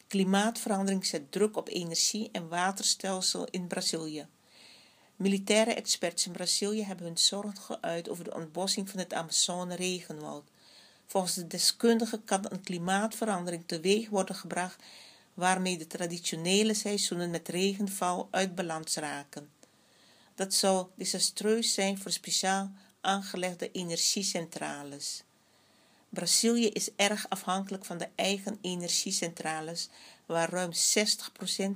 Klimaatverandering 0.07 1.05
zet 1.05 1.31
druk 1.31 1.57
op 1.57 1.67
energie- 1.67 2.29
en 2.31 2.47
waterstelsel 2.47 3.45
in 3.45 3.67
Brazilië. 3.67 4.27
Militaire 5.15 5.73
experts 5.73 6.25
in 6.25 6.31
Brazilië 6.31 6.83
hebben 6.83 7.05
hun 7.05 7.17
zorgen 7.17 7.57
geuit 7.57 8.09
over 8.09 8.23
de 8.23 8.33
ontbossing 8.33 8.89
van 8.89 8.99
het 8.99 9.13
Amazone-regenwoud. 9.13 10.43
Volgens 11.05 11.33
de 11.33 11.47
deskundigen 11.47 12.23
kan 12.23 12.45
een 12.49 12.61
klimaatverandering 12.61 13.63
teweeg 13.65 14.09
worden 14.09 14.35
gebracht 14.35 14.83
waarmee 15.33 15.77
de 15.77 15.87
traditionele 15.87 16.73
seizoenen 16.73 17.29
met 17.29 17.47
regenval 17.47 18.27
uit 18.31 18.55
balans 18.55 18.95
raken. 18.95 19.49
Dat 20.35 20.53
zou 20.53 20.87
desastreus 20.95 21.73
zijn 21.73 21.97
voor 21.97 22.11
speciaal 22.11 22.71
aangelegde 23.01 23.71
energiecentrales. 23.71 25.23
Brazilië 26.09 26.67
is 26.67 26.89
erg 26.95 27.29
afhankelijk 27.29 27.85
van 27.85 27.97
de 27.97 28.07
eigen 28.15 28.57
energiecentrales, 28.61 29.89
waar 30.25 30.49
ruim 30.49 30.71
60% 30.73 30.75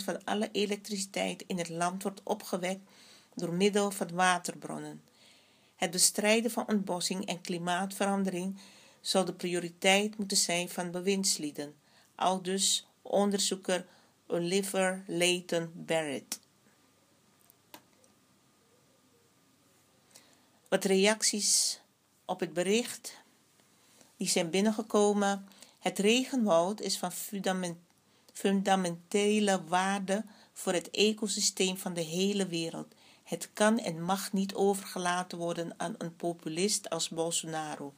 van 0.04 0.24
alle 0.24 0.50
elektriciteit 0.52 1.44
in 1.48 1.58
het 1.58 1.70
land 1.70 2.04
wordt 2.04 2.22
opgewekt 2.24 2.82
door 3.40 3.54
middel 3.54 3.92
van 3.92 4.12
waterbronnen. 4.14 5.04
Het 5.76 5.92
bestrijden 5.92 6.52
van 6.52 6.68
ontbossing 6.68 7.26
en 7.26 7.42
klimaatverandering 7.42 8.60
zou 9.02 9.26
de 9.26 9.34
prioriteit 9.34 10.18
moeten 10.18 10.38
zijn 10.38 10.70
van 10.70 10.92
bewindslieden, 10.92 11.76
aldus 12.16 12.88
onderzoeker 13.02 13.86
Oliver 14.28 15.04
Layton 15.08 15.72
Barrett. 15.76 16.40
Wat 20.70 20.84
reacties 20.84 21.80
op 22.26 22.40
het 22.40 22.54
bericht 22.54 23.18
die 24.20 24.28
zijn 24.28 24.50
binnengekomen. 24.50 25.48
Het 25.80 26.00
regenwoud 26.00 26.82
is 26.82 26.98
van 26.98 27.12
fundamentele 28.34 29.64
waarde 29.64 30.26
voor 30.54 30.74
het 30.74 30.90
ecosysteem 30.90 31.78
van 31.78 31.94
de 31.94 32.02
hele 32.02 32.48
wereld. 32.48 32.94
Het 33.30 33.50
kan 33.54 33.80
en 33.80 34.02
mag 34.02 34.34
niet 34.34 34.54
overgelaten 34.54 35.38
worden 35.38 35.74
aan 35.78 35.96
een 35.98 36.16
populist 36.16 36.90
als 36.90 37.10
Bolsonaro. 37.10 37.94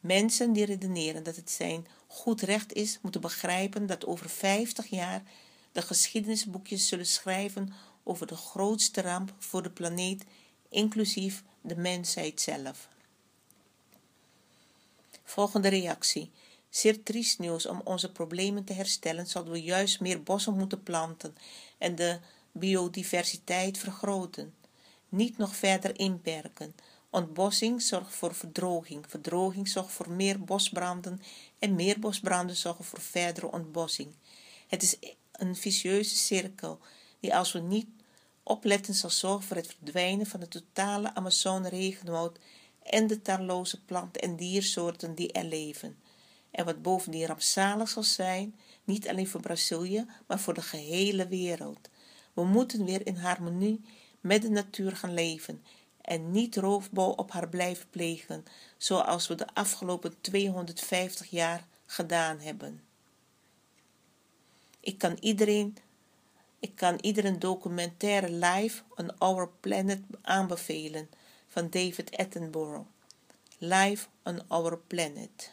Mensen 0.00 0.52
die 0.52 0.64
redeneren 0.64 1.22
dat 1.22 1.36
het 1.36 1.50
zijn 1.50 1.86
goed 2.06 2.40
recht 2.40 2.72
is, 2.72 2.98
moeten 3.02 3.20
begrijpen 3.20 3.86
dat 3.86 4.06
over 4.06 4.28
50 4.28 4.86
jaar 4.86 5.22
de 5.72 5.82
geschiedenisboekjes 5.82 6.88
zullen 6.88 7.06
schrijven 7.06 7.72
over 8.02 8.26
de 8.26 8.36
grootste 8.36 9.02
ramp 9.02 9.34
voor 9.38 9.62
de 9.62 9.70
planeet, 9.70 10.24
inclusief 10.68 11.42
de 11.60 11.76
mensheid 11.76 12.40
zelf. 12.40 12.88
Volgende 15.24 15.68
reactie. 15.68 16.30
Zeer 16.68 17.02
triest 17.02 17.38
nieuws. 17.38 17.66
Om 17.66 17.80
onze 17.84 18.12
problemen 18.12 18.64
te 18.64 18.72
herstellen 18.72 19.26
zouden 19.26 19.52
we 19.52 19.62
juist 19.62 20.00
meer 20.00 20.22
bossen 20.22 20.56
moeten 20.56 20.82
planten 20.82 21.36
en 21.78 21.94
de 21.94 22.18
biodiversiteit 22.52 23.78
vergroten. 23.78 24.58
Niet 25.10 25.38
nog 25.38 25.56
verder 25.56 25.98
inperken. 25.98 26.74
Ontbossing 27.10 27.82
zorgt 27.82 28.14
voor 28.14 28.34
verdroging. 28.34 29.04
Verdroging 29.08 29.68
zorgt 29.68 29.92
voor 29.92 30.10
meer 30.10 30.44
bosbranden 30.44 31.20
en 31.58 31.74
meer 31.74 31.98
bosbranden 31.98 32.56
zorgen 32.56 32.84
voor 32.84 33.00
verdere 33.00 33.50
ontbossing. 33.52 34.14
Het 34.66 34.82
is 34.82 34.96
een 35.32 35.56
vicieuze 35.56 36.16
cirkel 36.16 36.78
die 37.20 37.36
als 37.36 37.52
we 37.52 37.58
niet 37.58 37.88
opletten 38.42 38.94
zal 38.94 39.10
zorgen 39.10 39.42
voor 39.42 39.56
het 39.56 39.74
verdwijnen 39.78 40.26
van 40.26 40.40
de 40.40 40.48
totale 40.48 41.14
Amazone-regenwoud 41.14 42.38
en 42.82 43.06
de 43.06 43.22
talloze 43.22 43.84
plant- 43.84 44.16
en 44.16 44.36
diersoorten 44.36 45.14
die 45.14 45.32
er 45.32 45.44
leven. 45.44 45.98
En 46.50 46.64
wat 46.64 46.82
bovendien 46.82 47.26
rampzalig 47.26 47.88
zal 47.88 48.02
zijn, 48.02 48.54
niet 48.84 49.08
alleen 49.08 49.28
voor 49.28 49.40
Brazilië, 49.40 50.06
maar 50.26 50.40
voor 50.40 50.54
de 50.54 50.62
gehele 50.62 51.28
wereld. 51.28 51.88
We 52.32 52.44
moeten 52.44 52.84
weer 52.84 53.06
in 53.06 53.16
harmonie 53.16 53.80
met 54.20 54.42
de 54.42 54.48
natuur 54.48 54.96
gaan 54.96 55.14
leven 55.14 55.62
en 56.00 56.30
niet 56.30 56.56
roofbouw 56.56 57.10
op 57.10 57.30
haar 57.30 57.48
blijven 57.48 57.86
plegen, 57.90 58.44
zoals 58.76 59.28
we 59.28 59.34
de 59.34 59.54
afgelopen 59.54 60.20
250 60.20 61.30
jaar 61.30 61.66
gedaan 61.86 62.38
hebben. 62.38 62.82
Ik 64.80 64.98
kan 64.98 65.16
iedereen, 65.20 65.76
ik 66.58 66.74
kan 66.74 66.98
iedereen 67.00 67.38
documentaire 67.38 68.30
live 68.30 68.82
on 68.96 69.18
Our 69.18 69.48
Planet 69.60 70.00
aanbevelen 70.22 71.10
van 71.48 71.70
David 71.70 72.16
Attenborough. 72.16 72.86
Live 73.58 74.06
on 74.24 74.48
Our 74.48 74.78
Planet. 74.78 75.52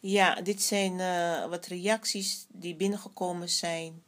Ja, 0.00 0.40
dit 0.40 0.62
zijn 0.62 0.92
uh, 0.98 1.48
wat 1.48 1.66
reacties 1.66 2.46
die 2.48 2.74
binnengekomen 2.74 3.48
zijn 3.48 4.02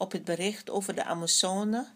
op 0.00 0.12
het 0.12 0.24
bericht 0.24 0.70
over 0.70 0.94
de 0.94 1.04
Amazone. 1.04 1.86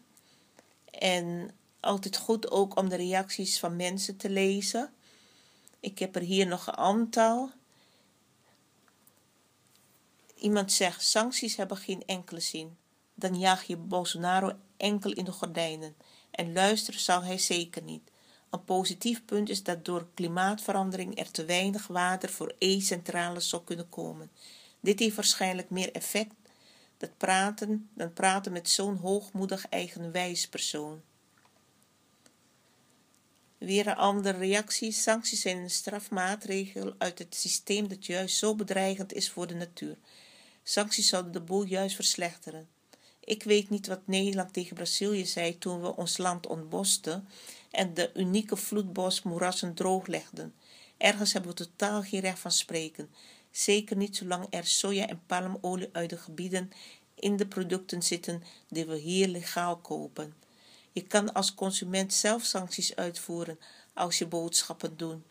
En 0.90 1.50
altijd 1.80 2.16
goed 2.16 2.50
ook 2.50 2.76
om 2.78 2.88
de 2.88 2.96
reacties 2.96 3.58
van 3.58 3.76
mensen 3.76 4.16
te 4.16 4.30
lezen. 4.30 4.92
Ik 5.80 5.98
heb 5.98 6.16
er 6.16 6.22
hier 6.22 6.46
nog 6.46 6.66
een 6.66 6.76
aantal. 6.76 7.50
Iemand 10.34 10.72
zegt: 10.72 11.02
sancties 11.02 11.56
hebben 11.56 11.76
geen 11.76 12.02
enkele 12.06 12.40
zin. 12.40 12.76
Dan 13.14 13.38
jaag 13.38 13.62
je 13.62 13.76
Bolsonaro 13.76 14.52
enkel 14.76 15.12
in 15.12 15.24
de 15.24 15.32
gordijnen. 15.32 15.96
En 16.30 16.52
luisteren 16.52 17.00
zal 17.00 17.22
hij 17.22 17.38
zeker 17.38 17.82
niet. 17.82 18.10
Een 18.50 18.64
positief 18.64 19.24
punt 19.24 19.48
is 19.48 19.62
dat 19.62 19.84
door 19.84 20.06
klimaatverandering 20.14 21.18
er 21.18 21.30
te 21.30 21.44
weinig 21.44 21.86
water 21.86 22.28
voor 22.28 22.54
E-centrales 22.58 23.48
zou 23.48 23.64
kunnen 23.64 23.88
komen. 23.88 24.30
Dit 24.80 24.98
heeft 24.98 25.16
waarschijnlijk 25.16 25.70
meer 25.70 25.92
effect 25.92 26.34
dat 26.96 27.16
praten, 27.16 27.88
dan 27.94 28.12
praten 28.12 28.52
met 28.52 28.68
zo'n 28.68 28.96
hoogmoedig 28.96 29.68
eigenwijs 29.68 30.48
persoon. 30.48 31.02
Weer 33.58 33.86
een 33.86 33.96
andere 33.96 34.38
reactie. 34.38 34.92
Sancties 34.92 35.40
zijn 35.40 35.56
een 35.56 35.70
strafmaatregel 35.70 36.94
uit 36.98 37.18
het 37.18 37.34
systeem 37.34 37.88
dat 37.88 38.06
juist 38.06 38.36
zo 38.36 38.54
bedreigend 38.54 39.12
is 39.12 39.30
voor 39.30 39.46
de 39.46 39.54
natuur. 39.54 39.96
Sancties 40.62 41.08
zouden 41.08 41.32
de 41.32 41.40
boel 41.40 41.62
juist 41.62 41.94
verslechteren. 41.94 42.68
Ik 43.20 43.42
weet 43.42 43.70
niet 43.70 43.86
wat 43.86 44.06
Nederland 44.06 44.52
tegen 44.52 44.74
Brazilië 44.74 45.26
zei 45.26 45.58
toen 45.58 45.80
we 45.80 45.96
ons 45.96 46.16
land 46.18 46.46
ontbosten 46.46 47.28
en 47.70 47.94
de 47.94 48.10
unieke 48.14 48.56
vloedbosmoerassen 48.56 49.74
drooglegden. 49.74 50.54
Ergens 50.96 51.32
hebben 51.32 51.50
we 51.50 51.56
totaal 51.56 52.02
geen 52.02 52.20
recht 52.20 52.38
van 52.38 52.52
spreken. 52.52 53.10
Zeker 53.54 53.96
niet 53.96 54.16
zolang 54.16 54.46
er 54.50 54.66
soja 54.66 55.08
en 55.08 55.22
palmolie 55.26 55.88
uit 55.92 56.10
de 56.10 56.16
gebieden 56.16 56.70
in 57.14 57.36
de 57.36 57.46
producten 57.46 58.02
zitten 58.02 58.42
die 58.68 58.84
we 58.84 58.96
hier 58.96 59.28
legaal 59.28 59.76
kopen. 59.76 60.34
Je 60.92 61.02
kan 61.02 61.32
als 61.32 61.54
consument 61.54 62.14
zelf 62.14 62.44
sancties 62.44 62.96
uitvoeren 62.96 63.58
als 63.92 64.18
je 64.18 64.26
boodschappen 64.26 64.96
doet. 64.96 65.22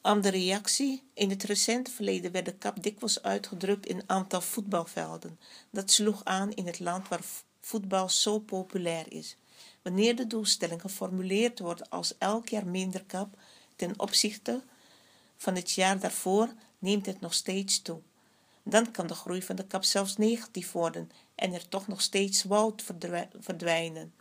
Andere 0.00 0.38
reactie. 0.38 1.02
In 1.14 1.30
het 1.30 1.42
recente 1.42 1.90
verleden 1.90 2.32
werd 2.32 2.44
de 2.44 2.54
kap 2.54 2.82
dikwijls 2.82 3.22
uitgedrukt 3.22 3.86
in 3.86 4.02
aantal 4.06 4.40
voetbalvelden. 4.40 5.38
Dat 5.70 5.90
sloeg 5.90 6.24
aan 6.24 6.52
in 6.52 6.66
het 6.66 6.80
land 6.80 7.08
waar 7.08 7.24
voetbal 7.60 8.08
zo 8.08 8.38
populair 8.38 9.12
is. 9.12 9.36
Wanneer 9.82 10.16
de 10.16 10.26
doelstelling 10.26 10.80
geformuleerd 10.80 11.58
wordt 11.58 11.90
als 11.90 12.18
elk 12.18 12.48
jaar 12.48 12.66
minder 12.66 13.04
kap 13.04 13.36
ten 13.82 14.00
opzichte 14.00 14.62
van 15.36 15.54
het 15.54 15.72
jaar 15.72 15.98
daarvoor, 15.98 16.52
neemt 16.78 17.06
het 17.06 17.20
nog 17.20 17.34
steeds 17.34 17.82
toe. 17.82 18.00
Dan 18.62 18.90
kan 18.90 19.06
de 19.06 19.14
groei 19.14 19.42
van 19.42 19.56
de 19.56 19.66
kap 19.66 19.84
zelfs 19.84 20.16
negatief 20.16 20.72
worden 20.72 21.10
en 21.34 21.54
er 21.54 21.68
toch 21.68 21.86
nog 21.86 22.00
steeds 22.00 22.42
woud 22.42 22.84
verdwijnen. 23.40 24.14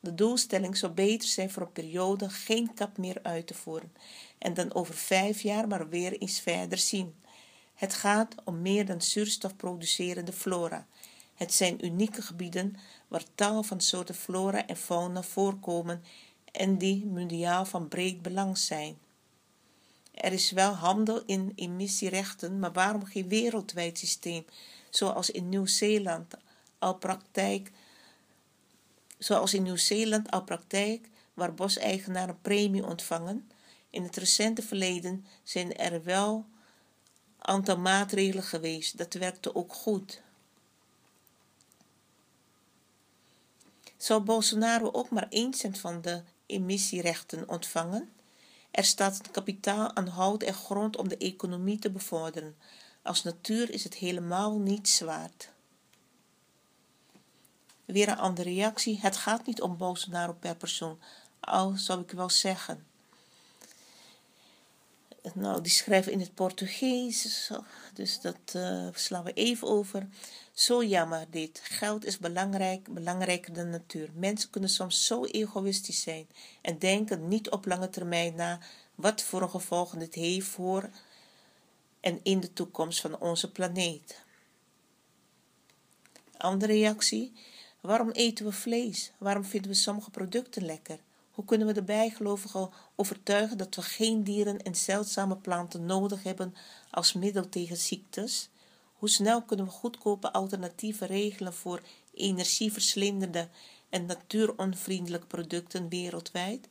De 0.00 0.14
doelstelling 0.14 0.76
zou 0.76 0.92
beter 0.92 1.28
zijn 1.28 1.50
voor 1.50 1.62
een 1.62 1.72
periode 1.72 2.30
geen 2.30 2.74
kap 2.74 2.98
meer 2.98 3.18
uit 3.22 3.46
te 3.46 3.54
voeren 3.54 3.92
en 4.38 4.54
dan 4.54 4.74
over 4.74 4.94
vijf 4.94 5.40
jaar 5.40 5.68
maar 5.68 5.88
weer 5.88 6.18
eens 6.18 6.40
verder 6.40 6.78
zien. 6.78 7.14
Het 7.74 7.94
gaat 7.94 8.34
om 8.44 8.62
meer 8.62 8.86
dan 8.86 9.02
zuurstof 9.02 9.56
producerende 9.56 10.32
flora. 10.32 10.86
Het 11.34 11.54
zijn 11.54 11.84
unieke 11.84 12.22
gebieden 12.22 12.76
waar 13.08 13.24
tal 13.34 13.62
van 13.62 13.80
soorten 13.80 14.14
flora 14.14 14.66
en 14.66 14.76
fauna 14.76 15.22
voorkomen 15.22 16.02
en 16.52 16.78
die 16.78 17.06
mondiaal 17.06 17.64
van 17.64 17.88
breed 17.88 18.22
belang 18.22 18.58
zijn. 18.58 18.98
Er 20.14 20.32
is 20.32 20.50
wel 20.50 20.72
handel 20.72 21.22
in 21.26 21.52
emissierechten, 21.54 22.58
maar 22.58 22.72
waarom 22.72 23.04
geen 23.04 23.28
wereldwijd 23.28 23.98
systeem, 23.98 24.44
zoals 24.90 25.30
in 25.30 25.48
Nieuw-Zeeland 25.48 26.34
al 26.78 26.94
praktijk, 26.94 27.72
zoals 29.18 29.54
in 29.54 29.62
Nieuw-Zeeland 29.62 30.30
al 30.30 30.42
praktijk, 30.42 31.08
waar 31.34 31.54
boseigenaren 31.54 32.40
premie 32.40 32.86
ontvangen? 32.86 33.50
In 33.90 34.02
het 34.02 34.16
recente 34.16 34.62
verleden 34.62 35.26
zijn 35.42 35.76
er 35.76 36.02
wel 36.02 36.46
aantal 37.38 37.78
maatregelen 37.78 38.42
geweest. 38.42 38.98
Dat 38.98 39.14
werkte 39.14 39.54
ook 39.54 39.72
goed. 39.72 40.22
Zou 43.96 44.22
Bolsonaro 44.22 44.90
ook 44.92 45.10
maar 45.10 45.26
1 45.28 45.54
cent 45.54 45.78
van 45.78 46.00
de 46.00 46.22
emissierechten 46.48 47.48
ontvangen? 47.48 48.12
Er 48.70 48.84
staat 48.84 49.30
kapitaal 49.30 49.96
aan 49.96 50.06
hout 50.06 50.42
en 50.42 50.54
grond 50.54 50.96
om 50.96 51.08
de 51.08 51.16
economie 51.16 51.78
te 51.78 51.90
bevorderen. 51.90 52.56
Als 53.02 53.22
natuur 53.22 53.70
is 53.70 53.84
het 53.84 53.94
helemaal 53.94 54.58
niets 54.58 55.00
waard. 55.00 55.50
Weer 57.84 58.08
een 58.08 58.18
andere 58.18 58.50
reactie. 58.50 58.98
Het 59.00 59.16
gaat 59.16 59.46
niet 59.46 59.60
om 59.60 59.76
Bolsonaro 59.76 60.32
per 60.32 60.56
persoon. 60.56 60.98
Al 61.40 61.76
zou 61.76 62.00
ik 62.00 62.10
wel 62.10 62.30
zeggen. 62.30 62.86
Nou, 65.34 65.62
die 65.62 65.72
schrijven 65.72 66.12
in 66.12 66.20
het 66.20 66.34
Portugees, 66.34 67.50
dus 67.94 68.20
dat 68.20 68.54
uh, 68.56 68.88
slaan 68.92 69.24
we 69.24 69.32
even 69.32 69.68
over. 69.68 70.08
Zo 70.52 70.84
jammer 70.84 71.26
dit. 71.30 71.60
Geld 71.62 72.04
is 72.04 72.18
belangrijk, 72.18 72.94
belangrijker 72.94 73.52
dan 73.52 73.70
natuur. 73.70 74.10
Mensen 74.14 74.50
kunnen 74.50 74.70
soms 74.70 75.06
zo 75.06 75.24
egoïstisch 75.24 76.02
zijn 76.02 76.28
en 76.60 76.78
denken 76.78 77.28
niet 77.28 77.50
op 77.50 77.66
lange 77.66 77.90
termijn 77.90 78.34
na 78.34 78.60
wat 78.94 79.22
voor 79.22 79.48
gevolgen 79.48 79.98
dit 79.98 80.14
heeft 80.14 80.46
voor 80.46 80.90
en 82.00 82.20
in 82.22 82.40
de 82.40 82.52
toekomst 82.52 83.00
van 83.00 83.18
onze 83.18 83.52
planeet. 83.52 84.24
Andere 86.36 86.72
reactie. 86.72 87.32
Waarom 87.80 88.10
eten 88.10 88.44
we 88.44 88.52
vlees? 88.52 89.12
Waarom 89.18 89.44
vinden 89.44 89.70
we 89.70 89.76
sommige 89.76 90.10
producten 90.10 90.64
lekker? 90.64 90.98
Hoe 91.38 91.46
kunnen 91.46 91.66
we 91.66 91.72
de 91.72 91.82
bijgelovigen 91.82 92.70
overtuigen 92.96 93.58
dat 93.58 93.74
we 93.74 93.82
geen 93.82 94.24
dieren 94.24 94.62
en 94.62 94.74
zeldzame 94.74 95.36
planten 95.36 95.86
nodig 95.86 96.22
hebben 96.22 96.54
als 96.90 97.12
middel 97.12 97.48
tegen 97.48 97.76
ziektes? 97.76 98.48
Hoe 98.92 99.08
snel 99.08 99.42
kunnen 99.42 99.66
we 99.66 99.72
goedkope 99.72 100.32
alternatieven 100.32 101.06
regelen 101.06 101.54
voor 101.54 101.82
energieverslindende 102.14 103.48
en 103.88 104.06
natuuronvriendelijke 104.06 105.26
producten 105.26 105.88
wereldwijd? 105.88 106.68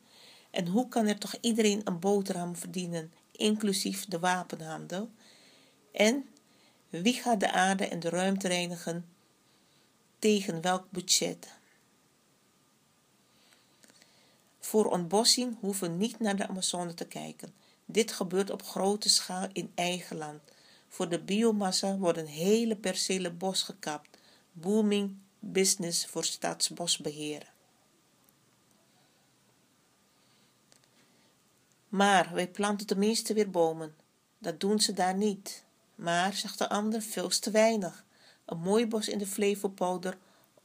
En 0.50 0.66
hoe 0.66 0.88
kan 0.88 1.06
er 1.06 1.18
toch 1.18 1.34
iedereen 1.40 1.80
een 1.84 1.98
boterham 1.98 2.56
verdienen, 2.56 3.12
inclusief 3.32 4.06
de 4.06 4.18
wapenhandel? 4.18 5.10
En 5.92 6.28
wie 6.88 7.14
gaat 7.14 7.40
de 7.40 7.52
aarde 7.52 7.86
en 7.86 8.00
de 8.00 8.08
ruimte 8.08 8.48
reinigen? 8.48 9.08
Tegen 10.18 10.60
welk 10.60 10.90
budget? 10.90 11.57
Voor 14.68 14.90
ontbossing 14.90 15.56
hoeven 15.60 15.96
niet 15.96 16.20
naar 16.20 16.36
de 16.36 16.48
Amazone 16.48 16.94
te 16.94 17.04
kijken. 17.04 17.54
Dit 17.84 18.12
gebeurt 18.12 18.50
op 18.50 18.62
grote 18.62 19.08
schaal 19.08 19.48
in 19.52 19.72
eigen 19.74 20.16
land. 20.16 20.40
Voor 20.88 21.08
de 21.08 21.20
biomassa 21.20 21.96
worden 21.96 22.26
hele 22.26 22.76
percelen 22.76 23.38
bos 23.38 23.62
gekapt. 23.62 24.18
Booming 24.52 25.16
business 25.38 26.06
voor 26.06 26.24
staatsbosbeheer. 26.24 27.52
Maar 31.88 32.30
wij 32.32 32.48
planten 32.48 32.86
tenminste 32.86 33.34
weer 33.34 33.50
bomen. 33.50 33.94
Dat 34.38 34.60
doen 34.60 34.80
ze 34.80 34.92
daar 34.92 35.16
niet. 35.16 35.64
Maar, 35.94 36.34
zegt 36.34 36.58
de 36.58 36.68
ander, 36.68 37.02
veel 37.02 37.28
te 37.28 37.50
weinig. 37.50 38.04
Een 38.44 38.58
mooi 38.58 38.86
bos 38.86 39.08
in 39.08 39.18
de 39.18 39.26
Flevopolder 39.26 40.18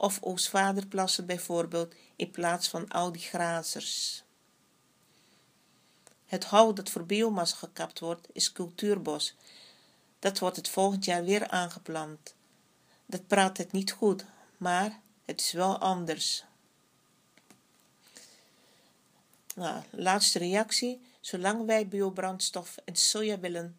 of 0.04 0.20
Oostvaderplassen 0.22 1.26
bijvoorbeeld, 1.26 1.94
in 2.16 2.32
plaats 2.32 2.68
van 2.68 2.88
al 2.88 3.12
die 3.12 3.22
grazers. 3.22 4.24
Het 6.26 6.44
hout 6.44 6.76
dat 6.76 6.90
voor 6.90 7.06
biomassa 7.06 7.58
gekapt 7.58 8.00
wordt, 8.00 8.28
is 8.34 8.52
cultuurbos. 8.52 9.36
Dat 10.20 10.40
wordt 10.40 10.56
het 10.56 10.70
volgend 10.70 11.06
jaar 11.06 11.24
weer 11.24 11.48
aangeplant. 11.48 12.36
Dat 13.06 13.28
praat 13.28 13.58
het 13.58 13.72
niet 13.72 13.92
goed, 13.92 14.26
maar 14.58 15.00
het 15.26 15.42
is 15.42 15.52
wel 15.52 15.78
anders. 15.78 16.44
Nou, 19.56 19.84
laatste 19.90 20.40
reactie. 20.40 21.02
Zolang 21.20 21.66
wij 21.66 21.88
biobrandstof 21.88 22.78
en 22.86 22.96
soja 22.96 23.40
willen, 23.40 23.78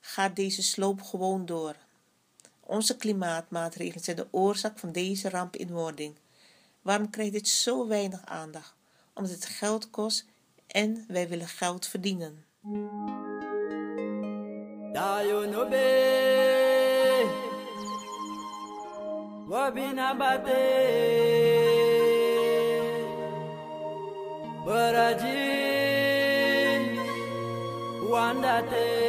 gaat 0.00 0.36
deze 0.36 0.62
sloop 0.62 1.02
gewoon 1.02 1.46
door. 1.46 1.76
Onze 2.68 2.96
klimaatmaatregelen 2.96 4.04
zijn 4.04 4.16
de 4.16 4.26
oorzaak 4.30 4.78
van 4.78 4.92
deze 4.92 5.28
ramp 5.28 5.56
in 5.56 5.70
wording. 5.70 6.14
Waarom 6.82 7.10
krijgt 7.10 7.32
dit 7.32 7.48
zo 7.48 7.86
weinig 7.86 8.24
aandacht? 8.24 8.74
Omdat 9.14 9.32
het 9.32 9.44
geld 9.44 9.90
kost 9.90 10.24
en 10.66 11.04
wij 11.08 11.28
willen 11.28 11.48
geld 11.48 11.86
verdienen. 11.86 12.44
Wandate 28.08 29.07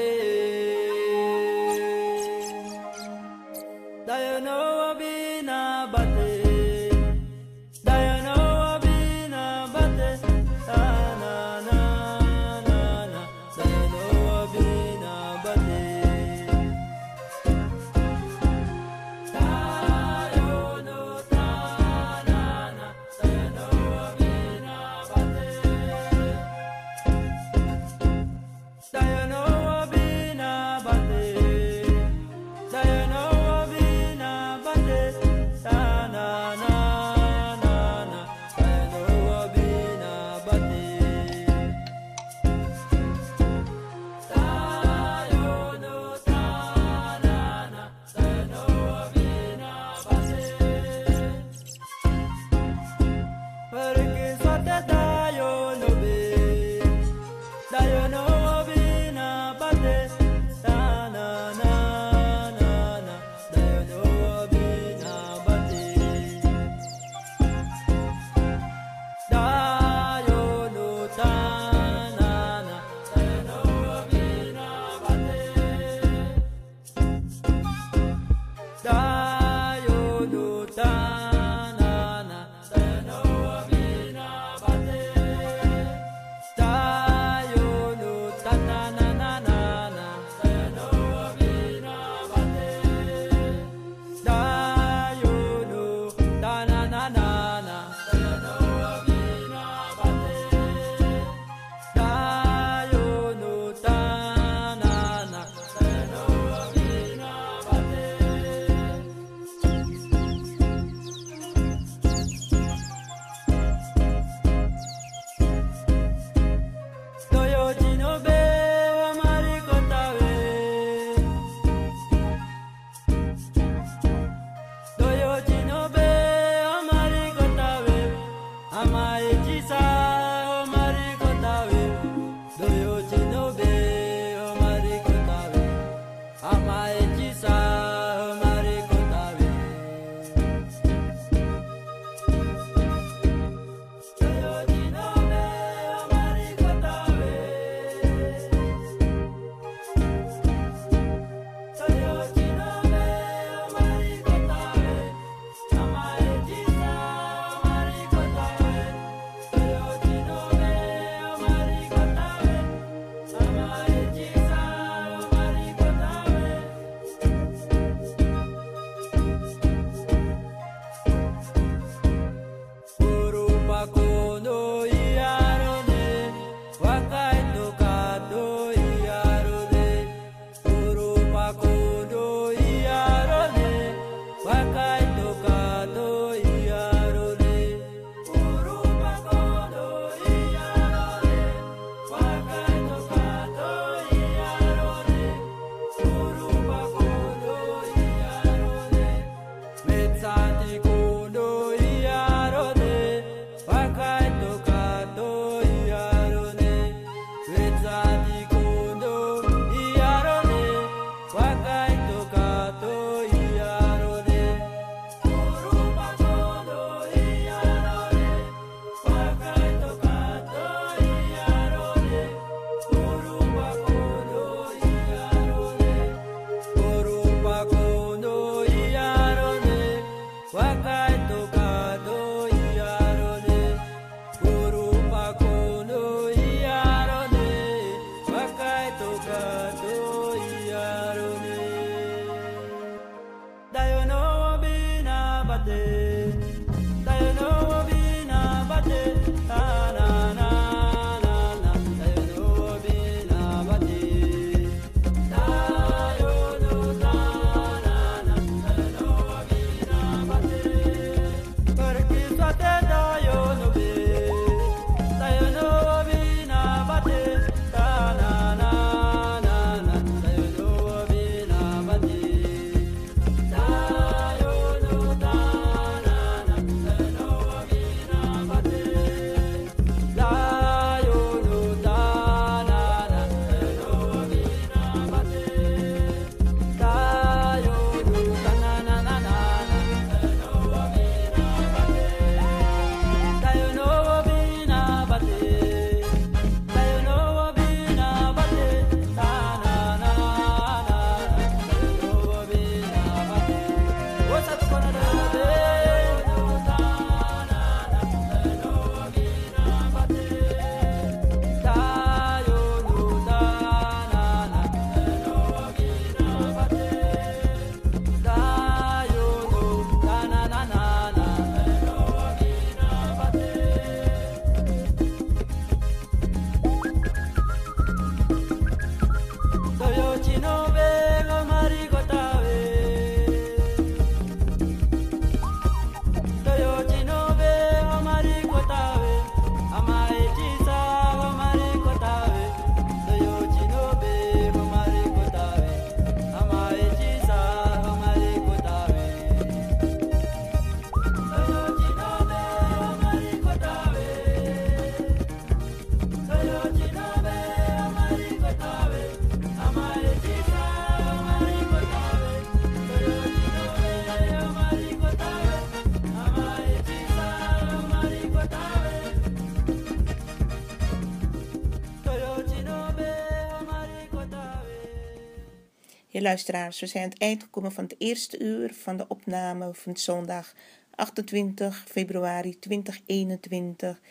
luisteraars, 376.30 376.80
we 376.80 376.88
zijn 376.88 377.03
aan 377.03 377.09
het 377.09 377.19
eind 377.19 377.43
gekomen 377.43 377.71
van 377.71 377.84
het 377.84 377.95
eerste 377.97 378.39
uur 378.39 378.73
van 378.73 378.97
de 378.97 379.07
opname 379.07 379.73
van 379.73 379.97
zondag 379.97 380.53
28 380.95 381.84
februari 381.88 382.59
2021. 382.59 384.01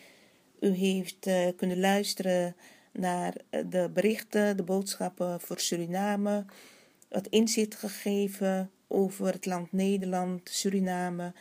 U 0.61 0.69
heeft 0.69 1.27
eh, 1.27 1.49
kunnen 1.57 1.81
luisteren 1.81 2.57
naar 2.93 3.35
eh, 3.51 3.61
de 3.67 3.91
berichten, 3.95 4.57
de 4.57 4.63
boodschappen 4.63 5.41
voor 5.41 5.61
Suriname, 5.61 6.45
wat 7.09 7.27
inzicht 7.27 7.75
gegeven 7.75 8.71
over 8.87 9.33
het 9.33 9.47
land 9.47 9.73
Nederland, 9.73 10.49
Suriname 10.49 11.33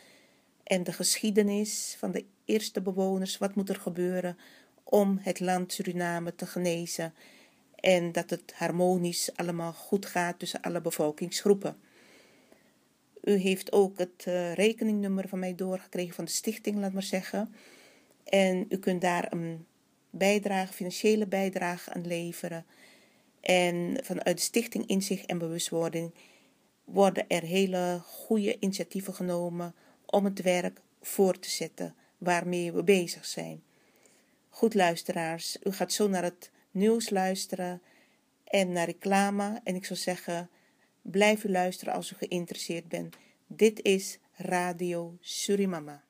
en 0.63 0.84
de 0.84 0.93
geschiedenis 0.93 1.95
van 1.99 2.11
de 2.11 2.25
eerste 2.45 2.82
bewoners. 2.82 3.38
Wat 3.38 3.55
moet 3.55 3.69
er 3.69 3.80
gebeuren 3.80 4.38
om 4.84 5.19
het 5.21 5.39
land 5.39 5.73
Suriname 5.73 6.36
te 6.36 6.45
genezen? 6.45 7.13
En 7.80 8.11
dat 8.11 8.30
het 8.30 8.53
harmonisch 8.55 9.30
allemaal 9.36 9.73
goed 9.73 10.05
gaat 10.05 10.39
tussen 10.39 10.61
alle 10.61 10.82
bevolkingsgroepen. 10.82 11.78
U 13.23 13.36
heeft 13.36 13.71
ook 13.71 13.97
het 13.97 14.23
eh, 14.25 14.53
rekeningnummer 14.53 15.28
van 15.28 15.39
mij 15.39 15.55
doorgekregen 15.55 16.15
van 16.15 16.25
de 16.25 16.32
stichting, 16.32 16.78
laat 16.78 16.93
maar 16.93 17.03
zeggen. 17.03 17.53
En 18.23 18.65
u 18.69 18.78
kunt 18.78 19.01
daar 19.01 19.32
een 19.32 19.65
bijdrage, 20.09 20.73
financiële 20.73 21.28
bijdrage 21.28 21.93
aan 21.93 22.07
leveren. 22.07 22.65
En 23.41 23.99
vanuit 24.03 24.38
de 24.38 24.43
stichting 24.43 24.88
Inzicht 24.88 25.25
en 25.25 25.38
Bewustwording 25.38 26.13
worden 26.84 27.25
er 27.28 27.41
hele 27.41 28.01
goede 28.03 28.59
initiatieven 28.59 29.13
genomen 29.13 29.75
om 30.05 30.25
het 30.25 30.41
werk 30.41 30.82
voor 31.01 31.39
te 31.39 31.49
zetten 31.49 31.95
waarmee 32.17 32.71
we 32.71 32.84
bezig 32.84 33.25
zijn. 33.25 33.63
Goed 34.49 34.73
luisteraars, 34.73 35.57
u 35.63 35.71
gaat 35.71 35.91
zo 35.91 36.07
naar 36.07 36.23
het 36.23 36.51
nieuws 36.78 37.09
luisteren 37.09 37.82
en 38.43 38.71
naar 38.71 38.86
reclame. 38.86 39.59
En 39.63 39.75
ik 39.75 39.86
zou 39.86 39.99
zeggen, 39.99 40.49
blijf 41.01 41.43
u 41.43 41.49
luisteren 41.49 41.93
als 41.93 42.11
u 42.11 42.15
geïnteresseerd 42.15 42.88
bent. 42.88 43.15
Dit 43.47 43.82
is 43.82 44.19
Radio 44.36 45.17
Surimama. 45.19 46.07